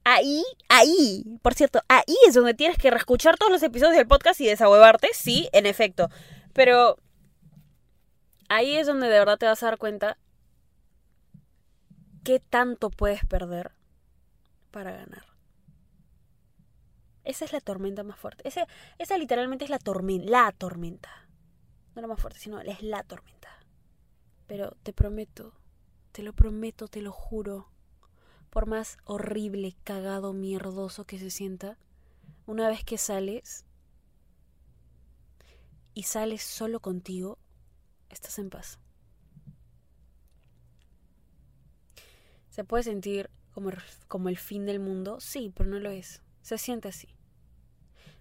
ahí, 0.04 0.44
ahí, 0.68 1.24
por 1.40 1.54
cierto, 1.54 1.80
ahí 1.88 2.14
es 2.28 2.34
donde 2.34 2.52
tienes 2.52 2.76
que 2.76 2.90
reescuchar 2.90 3.38
todos 3.38 3.50
los 3.50 3.62
episodios 3.62 3.96
del 3.96 4.06
podcast 4.06 4.38
y 4.42 4.46
desahuevarte, 4.46 5.08
sí, 5.14 5.48
en 5.54 5.64
efecto. 5.64 6.10
Pero 6.52 6.98
ahí 8.50 8.76
es 8.76 8.86
donde 8.86 9.08
de 9.08 9.18
verdad 9.18 9.38
te 9.38 9.46
vas 9.46 9.62
a 9.62 9.66
dar 9.66 9.78
cuenta 9.78 10.18
qué 12.22 12.38
tanto 12.38 12.90
puedes 12.90 13.24
perder 13.24 13.72
para 14.70 14.90
ganar. 14.90 15.24
Esa 17.24 17.46
es 17.46 17.52
la 17.54 17.62
tormenta 17.62 18.02
más 18.02 18.18
fuerte. 18.18 18.46
Ese, 18.46 18.66
esa 18.98 19.16
literalmente 19.16 19.64
es 19.64 19.70
la 19.70 19.78
tormenta. 19.78 20.30
La 20.30 20.52
tormenta. 20.52 21.30
No 21.94 22.02
la 22.02 22.08
más 22.08 22.20
fuerte, 22.20 22.38
sino 22.38 22.60
es 22.60 22.82
la 22.82 23.04
tormenta. 23.04 23.48
Pero 24.46 24.76
te 24.82 24.92
prometo, 24.92 25.54
te 26.12 26.22
lo 26.22 26.34
prometo, 26.34 26.88
te 26.88 27.00
lo 27.00 27.10
juro. 27.10 27.69
Por 28.50 28.66
más 28.66 28.98
horrible, 29.04 29.76
cagado, 29.84 30.32
mierdoso 30.32 31.04
que 31.04 31.18
se 31.18 31.30
sienta, 31.30 31.78
una 32.46 32.68
vez 32.68 32.84
que 32.84 32.98
sales 32.98 33.64
y 35.94 36.02
sales 36.02 36.42
solo 36.42 36.80
contigo, 36.80 37.38
estás 38.08 38.38
en 38.38 38.50
paz. 38.50 38.78
¿Se 42.50 42.64
puede 42.64 42.82
sentir 42.82 43.30
como, 43.52 43.70
como 44.08 44.28
el 44.28 44.36
fin 44.36 44.66
del 44.66 44.80
mundo? 44.80 45.20
Sí, 45.20 45.52
pero 45.56 45.70
no 45.70 45.78
lo 45.78 45.90
es. 45.90 46.22
Se 46.42 46.58
siente 46.58 46.88
así. 46.88 47.08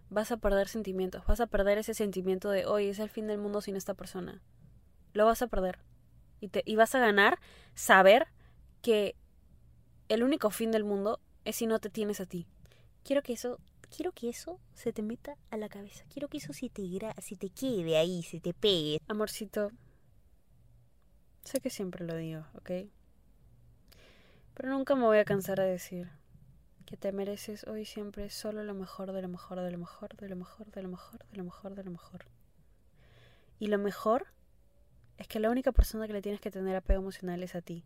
Vas 0.09 0.31
a 0.31 0.37
perder 0.37 0.67
sentimientos, 0.67 1.25
vas 1.25 1.39
a 1.39 1.47
perder 1.47 1.77
ese 1.77 1.93
sentimiento 1.93 2.49
de 2.49 2.65
hoy 2.65 2.87
es 2.87 2.99
el 2.99 3.09
fin 3.09 3.27
del 3.27 3.37
mundo 3.37 3.61
sin 3.61 3.75
esta 3.75 3.93
persona. 3.93 4.41
Lo 5.13 5.25
vas 5.25 5.41
a 5.41 5.47
perder. 5.47 5.79
Y, 6.39 6.49
te, 6.49 6.63
y 6.65 6.75
vas 6.75 6.95
a 6.95 6.99
ganar 6.99 7.39
saber 7.73 8.27
que 8.81 9.15
el 10.09 10.23
único 10.23 10.49
fin 10.49 10.71
del 10.71 10.83
mundo 10.83 11.19
es 11.45 11.55
si 11.55 11.67
no 11.67 11.79
te 11.79 11.89
tienes 11.89 12.19
a 12.19 12.25
ti. 12.25 12.47
Quiero 13.03 13.21
que 13.21 13.33
eso, 13.33 13.59
quiero 13.95 14.11
que 14.11 14.27
eso 14.29 14.59
se 14.73 14.91
te 14.91 15.03
meta 15.03 15.37
a 15.51 15.57
la 15.57 15.69
cabeza. 15.69 16.03
Quiero 16.11 16.27
que 16.27 16.37
eso 16.37 16.51
se 16.51 16.69
te, 16.69 16.83
se 17.21 17.35
te 17.35 17.49
quede 17.49 17.97
ahí, 17.97 18.23
se 18.23 18.39
te 18.39 18.53
pegue. 18.53 18.99
Amorcito, 19.07 19.71
sé 21.43 21.61
que 21.61 21.69
siempre 21.69 22.05
lo 22.05 22.15
digo, 22.15 22.45
¿ok? 22.55 22.71
Pero 24.55 24.69
nunca 24.69 24.95
me 24.95 25.05
voy 25.05 25.19
a 25.19 25.25
cansar 25.25 25.59
de 25.59 25.67
decir 25.67 26.09
que 26.85 26.97
te 26.97 27.11
mereces 27.11 27.65
hoy 27.67 27.85
siempre 27.85 28.31
solo 28.31 28.63
lo 28.63 28.73
mejor 28.73 29.11
de 29.11 29.21
lo 29.21 29.27
mejor 29.27 29.61
de 29.61 29.71
lo 29.71 29.77
mejor 29.77 30.15
de 30.15 30.27
lo 30.27 30.35
mejor 30.35 30.71
de 30.71 30.81
lo 30.81 30.89
mejor 30.89 31.19
de 31.29 31.37
lo 31.37 31.43
mejor 31.43 31.75
de 31.75 31.83
lo 31.83 31.91
mejor. 31.91 32.25
Y 33.59 33.67
lo 33.67 33.77
mejor 33.77 34.25
es 35.17 35.27
que 35.27 35.39
la 35.39 35.51
única 35.51 35.71
persona 35.71 36.07
que 36.07 36.13
le 36.13 36.21
tienes 36.23 36.41
que 36.41 36.49
tener 36.49 36.75
apego 36.75 37.01
emocional 37.01 37.43
es 37.43 37.53
a 37.53 37.61
ti. 37.61 37.85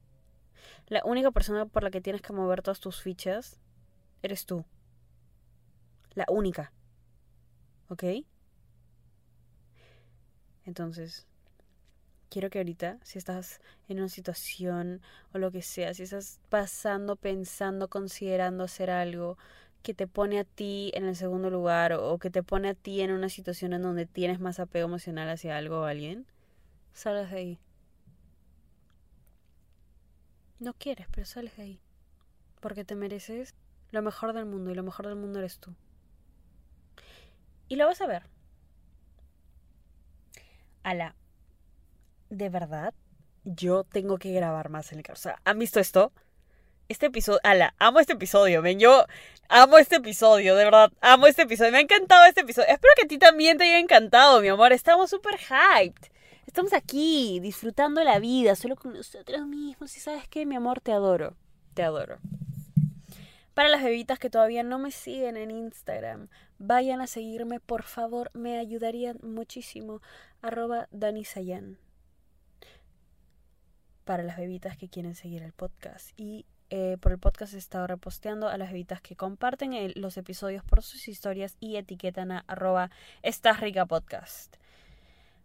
La 0.87 1.01
única 1.05 1.31
persona 1.31 1.65
por 1.65 1.83
la 1.83 1.91
que 1.91 2.01
tienes 2.01 2.21
que 2.21 2.33
mover 2.33 2.61
todas 2.61 2.79
tus 2.79 3.01
fichas 3.01 3.59
eres 4.21 4.45
tú. 4.45 4.65
La 6.15 6.25
única. 6.29 6.71
¿Ok? 7.89 8.03
Entonces, 10.65 11.27
quiero 12.29 12.49
que 12.49 12.59
ahorita, 12.59 12.97
si 13.03 13.17
estás 13.17 13.59
en 13.87 13.99
una 13.99 14.09
situación 14.09 15.01
o 15.33 15.37
lo 15.37 15.51
que 15.51 15.61
sea, 15.61 15.93
si 15.93 16.03
estás 16.03 16.39
pasando, 16.49 17.15
pensando, 17.15 17.89
considerando 17.89 18.63
hacer 18.63 18.89
algo 18.89 19.37
que 19.83 19.93
te 19.93 20.07
pone 20.07 20.39
a 20.39 20.45
ti 20.45 20.91
en 20.95 21.05
el 21.05 21.15
segundo 21.15 21.49
lugar 21.49 21.93
o 21.93 22.17
que 22.17 22.29
te 22.29 22.41
pone 22.41 22.69
a 22.69 22.73
ti 22.73 23.01
en 23.01 23.11
una 23.11 23.29
situación 23.29 23.73
en 23.73 23.81
donde 23.81 24.05
tienes 24.05 24.39
más 24.39 24.59
apego 24.59 24.87
emocional 24.87 25.29
hacia 25.29 25.57
algo 25.57 25.81
o 25.81 25.83
alguien, 25.83 26.25
salgas 26.93 27.29
de 27.31 27.37
ahí. 27.37 27.59
No 30.59 30.73
quieres, 30.73 31.07
pero 31.11 31.25
sales 31.25 31.55
de 31.57 31.63
ahí. 31.63 31.79
Porque 32.59 32.85
te 32.85 32.95
mereces 32.95 33.55
lo 33.91 34.01
mejor 34.01 34.33
del 34.33 34.45
mundo 34.45 34.71
y 34.71 34.75
lo 34.75 34.83
mejor 34.83 35.07
del 35.07 35.15
mundo 35.15 35.39
eres 35.39 35.59
tú. 35.59 35.75
Y 37.67 37.75
lo 37.75 37.85
vas 37.85 38.01
a 38.01 38.07
ver. 38.07 38.23
A 40.83 40.93
la 40.93 41.15
de 42.33 42.49
verdad, 42.49 42.93
yo 43.43 43.83
tengo 43.83 44.17
que 44.17 44.33
grabar 44.33 44.69
más 44.69 44.91
en 44.91 44.99
el 44.99 45.03
carro. 45.03 45.17
O 45.17 45.21
sea, 45.21 45.39
¿han 45.43 45.59
visto 45.59 45.79
esto? 45.79 46.11
Este 46.89 47.07
episodio, 47.07 47.39
ala, 47.43 47.73
amo 47.79 47.99
este 47.99 48.13
episodio, 48.13 48.61
ven, 48.61 48.79
yo 48.79 49.05
amo 49.47 49.77
este 49.77 49.97
episodio, 49.97 50.55
de 50.55 50.65
verdad, 50.65 50.91
amo 50.99 51.27
este 51.27 51.43
episodio, 51.43 51.71
me 51.71 51.77
ha 51.77 51.81
encantado 51.81 52.25
este 52.25 52.41
episodio. 52.41 52.67
Espero 52.69 52.93
que 52.97 53.05
a 53.05 53.07
ti 53.07 53.17
también 53.17 53.57
te 53.57 53.63
haya 53.63 53.79
encantado, 53.79 54.41
mi 54.41 54.49
amor, 54.49 54.73
estamos 54.73 55.09
súper 55.09 55.37
hyped. 55.37 56.11
Estamos 56.45 56.73
aquí, 56.73 57.39
disfrutando 57.39 58.03
la 58.03 58.19
vida, 58.19 58.55
solo 58.55 58.75
con 58.75 58.93
nosotros 58.93 59.45
mismos. 59.47 59.95
Y 59.95 59.99
sabes 59.99 60.27
qué, 60.27 60.45
mi 60.45 60.55
amor, 60.55 60.81
te 60.81 60.91
adoro, 60.91 61.35
te 61.73 61.83
adoro. 61.83 62.19
Para 63.53 63.69
las 63.69 63.83
bebitas 63.83 64.19
que 64.19 64.29
todavía 64.29 64.63
no 64.63 64.79
me 64.79 64.91
siguen 64.91 65.37
en 65.37 65.51
Instagram, 65.51 66.27
vayan 66.57 67.01
a 67.01 67.07
seguirme, 67.07 67.59
por 67.59 67.83
favor, 67.83 68.31
me 68.33 68.57
ayudarían 68.57 69.19
muchísimo. 69.21 70.01
Arroba 70.41 70.87
Dani 70.91 71.23
Sayan 71.23 71.77
para 74.03 74.23
las 74.23 74.37
bebitas 74.37 74.77
que 74.77 74.89
quieren 74.89 75.15
seguir 75.15 75.43
el 75.43 75.53
podcast. 75.53 76.11
Y 76.17 76.45
eh, 76.69 76.97
por 76.99 77.11
el 77.11 77.19
podcast 77.19 77.53
he 77.53 77.57
estado 77.57 77.87
reposteando 77.87 78.49
a 78.49 78.57
las 78.57 78.71
bebitas 78.71 79.01
que 79.01 79.15
comparten 79.15 79.73
los 79.95 80.17
episodios 80.17 80.63
por 80.63 80.81
sus 80.81 81.07
historias 81.07 81.55
y 81.59 81.77
etiquetan 81.77 82.31
a 82.31 82.39
arroba 82.47 82.91
estás 83.21 83.59
rica 83.59 83.85
podcast. 83.85 84.57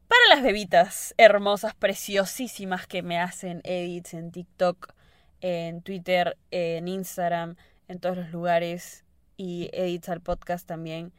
Para 0.08 0.34
las 0.34 0.42
bebitas 0.42 1.14
hermosas, 1.18 1.74
preciosísimas 1.74 2.86
que 2.86 3.02
me 3.02 3.20
hacen 3.20 3.60
edits 3.64 4.14
en 4.14 4.32
TikTok, 4.32 4.94
en 5.40 5.82
Twitter, 5.82 6.36
en 6.50 6.88
Instagram, 6.88 7.56
en 7.86 8.00
todos 8.00 8.16
los 8.16 8.30
lugares 8.30 9.04
y 9.36 9.70
edits 9.72 10.08
al 10.08 10.20
podcast 10.20 10.66
también. 10.66 11.12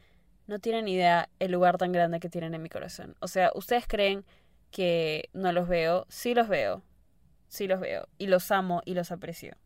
No 0.46 0.58
tienen 0.58 0.88
idea 0.88 1.28
el 1.38 1.52
lugar 1.52 1.78
tan 1.78 1.92
grande 1.92 2.20
que 2.20 2.28
tienen 2.28 2.54
en 2.54 2.62
mi 2.62 2.68
corazón. 2.68 3.16
O 3.20 3.28
sea, 3.28 3.50
ustedes 3.54 3.86
creen 3.86 4.24
que 4.70 5.30
no 5.32 5.52
los 5.52 5.68
veo, 5.68 6.06
sí 6.08 6.34
los 6.34 6.48
veo 6.48 6.82
sí 7.50 7.66
los 7.66 7.80
veo 7.80 8.08
y 8.16 8.28
los 8.28 8.50
amo 8.50 8.80
y 8.86 8.94
los 8.94 9.10
aprecio. 9.10 9.56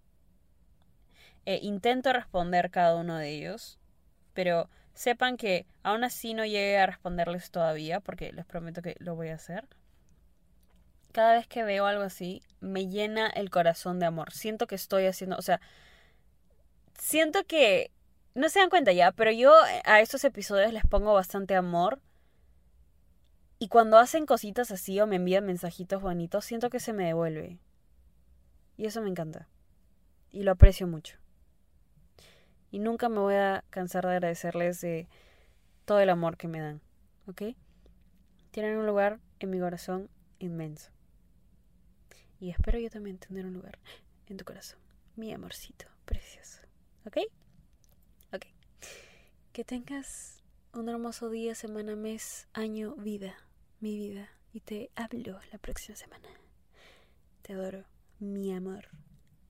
Eh, 1.46 1.60
intento 1.62 2.12
responder 2.12 2.70
cada 2.70 2.96
uno 2.96 3.16
de 3.16 3.28
ellos, 3.28 3.78
pero 4.32 4.68
sepan 4.94 5.36
que 5.36 5.66
aún 5.82 6.04
así 6.04 6.34
no 6.34 6.44
llegué 6.44 6.78
a 6.78 6.86
responderles 6.86 7.50
todavía, 7.50 8.00
porque 8.00 8.32
les 8.32 8.46
prometo 8.46 8.80
que 8.80 8.96
lo 8.98 9.14
voy 9.14 9.28
a 9.28 9.34
hacer. 9.34 9.66
Cada 11.12 11.34
vez 11.34 11.46
que 11.46 11.62
veo 11.64 11.86
algo 11.86 12.02
así, 12.02 12.42
me 12.60 12.88
llena 12.88 13.28
el 13.28 13.50
corazón 13.50 13.98
de 13.98 14.06
amor. 14.06 14.32
Siento 14.32 14.66
que 14.66 14.74
estoy 14.74 15.06
haciendo, 15.06 15.36
o 15.36 15.42
sea, 15.42 15.60
siento 16.98 17.44
que, 17.44 17.90
no 18.34 18.48
se 18.48 18.58
dan 18.58 18.70
cuenta 18.70 18.92
ya, 18.92 19.12
pero 19.12 19.30
yo 19.30 19.52
a 19.84 20.00
estos 20.00 20.24
episodios 20.24 20.72
les 20.72 20.84
pongo 20.84 21.14
bastante 21.14 21.54
amor. 21.54 22.00
Y 23.60 23.68
cuando 23.68 23.98
hacen 23.98 24.26
cositas 24.26 24.72
así 24.72 25.00
o 25.00 25.06
me 25.06 25.16
envían 25.16 25.46
mensajitos 25.46 26.02
bonitos, 26.02 26.44
siento 26.44 26.70
que 26.70 26.80
se 26.80 26.92
me 26.92 27.06
devuelve. 27.06 27.58
Y 28.76 28.86
eso 28.86 29.00
me 29.02 29.08
encanta. 29.08 29.48
Y 30.32 30.42
lo 30.42 30.52
aprecio 30.52 30.88
mucho. 30.88 31.16
Y 32.74 32.80
nunca 32.80 33.08
me 33.08 33.20
voy 33.20 33.36
a 33.36 33.62
cansar 33.70 34.04
de 34.04 34.14
agradecerles 34.14 34.80
de 34.80 35.06
todo 35.84 36.00
el 36.00 36.10
amor 36.10 36.36
que 36.36 36.48
me 36.48 36.58
dan. 36.58 36.80
¿Ok? 37.28 37.42
Tienen 38.50 38.76
un 38.76 38.84
lugar 38.84 39.20
en 39.38 39.50
mi 39.50 39.60
corazón 39.60 40.10
inmenso. 40.40 40.90
Y 42.40 42.50
espero 42.50 42.80
yo 42.80 42.90
también 42.90 43.18
tener 43.18 43.46
un 43.46 43.54
lugar 43.54 43.78
en 44.26 44.38
tu 44.38 44.44
corazón. 44.44 44.80
Mi 45.14 45.32
amorcito 45.32 45.86
precioso. 46.04 46.62
¿Ok? 47.06 47.18
Ok. 48.32 48.46
Que 49.52 49.62
tengas 49.62 50.42
un 50.72 50.88
hermoso 50.88 51.30
día, 51.30 51.54
semana, 51.54 51.94
mes, 51.94 52.48
año, 52.54 52.96
vida. 52.96 53.36
Mi 53.78 53.96
vida. 53.96 54.30
Y 54.52 54.58
te 54.58 54.90
hablo 54.96 55.38
la 55.52 55.58
próxima 55.58 55.94
semana. 55.94 56.28
Te 57.42 57.52
adoro. 57.52 57.84
Mi 58.18 58.52
amor. 58.52 58.88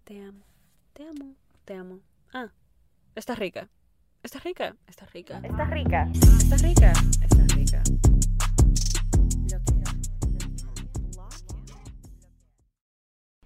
Te 0.04 0.20
amo. 0.20 0.44
Te 0.92 1.04
amo. 1.08 1.37
Te 1.64 1.72
amo. 1.72 2.00
Ah. 2.34 2.52
Estás 3.16 3.38
rica. 3.38 3.68
Estás 4.24 4.42
rica. 4.42 4.74
Estás 4.88 5.12
rica. 5.12 5.40
Estás 5.44 5.70
rica. 5.70 6.11
Estás 6.12 6.62
rica. 6.62 6.92
Estás 7.22 7.55
rica. 7.55 7.83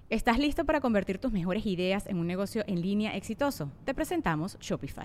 ¿Estás 0.09 0.39
listo 0.39 0.65
para 0.65 0.81
convertir 0.81 1.19
tus 1.19 1.33
mejores 1.33 1.67
ideas 1.67 2.07
en 2.07 2.17
un 2.17 2.27
negocio 2.27 2.65
en 2.67 2.81
línea 2.81 3.15
exitoso? 3.15 3.71
Te 3.85 3.93
presentamos 3.93 4.59
Shopify. 4.59 5.05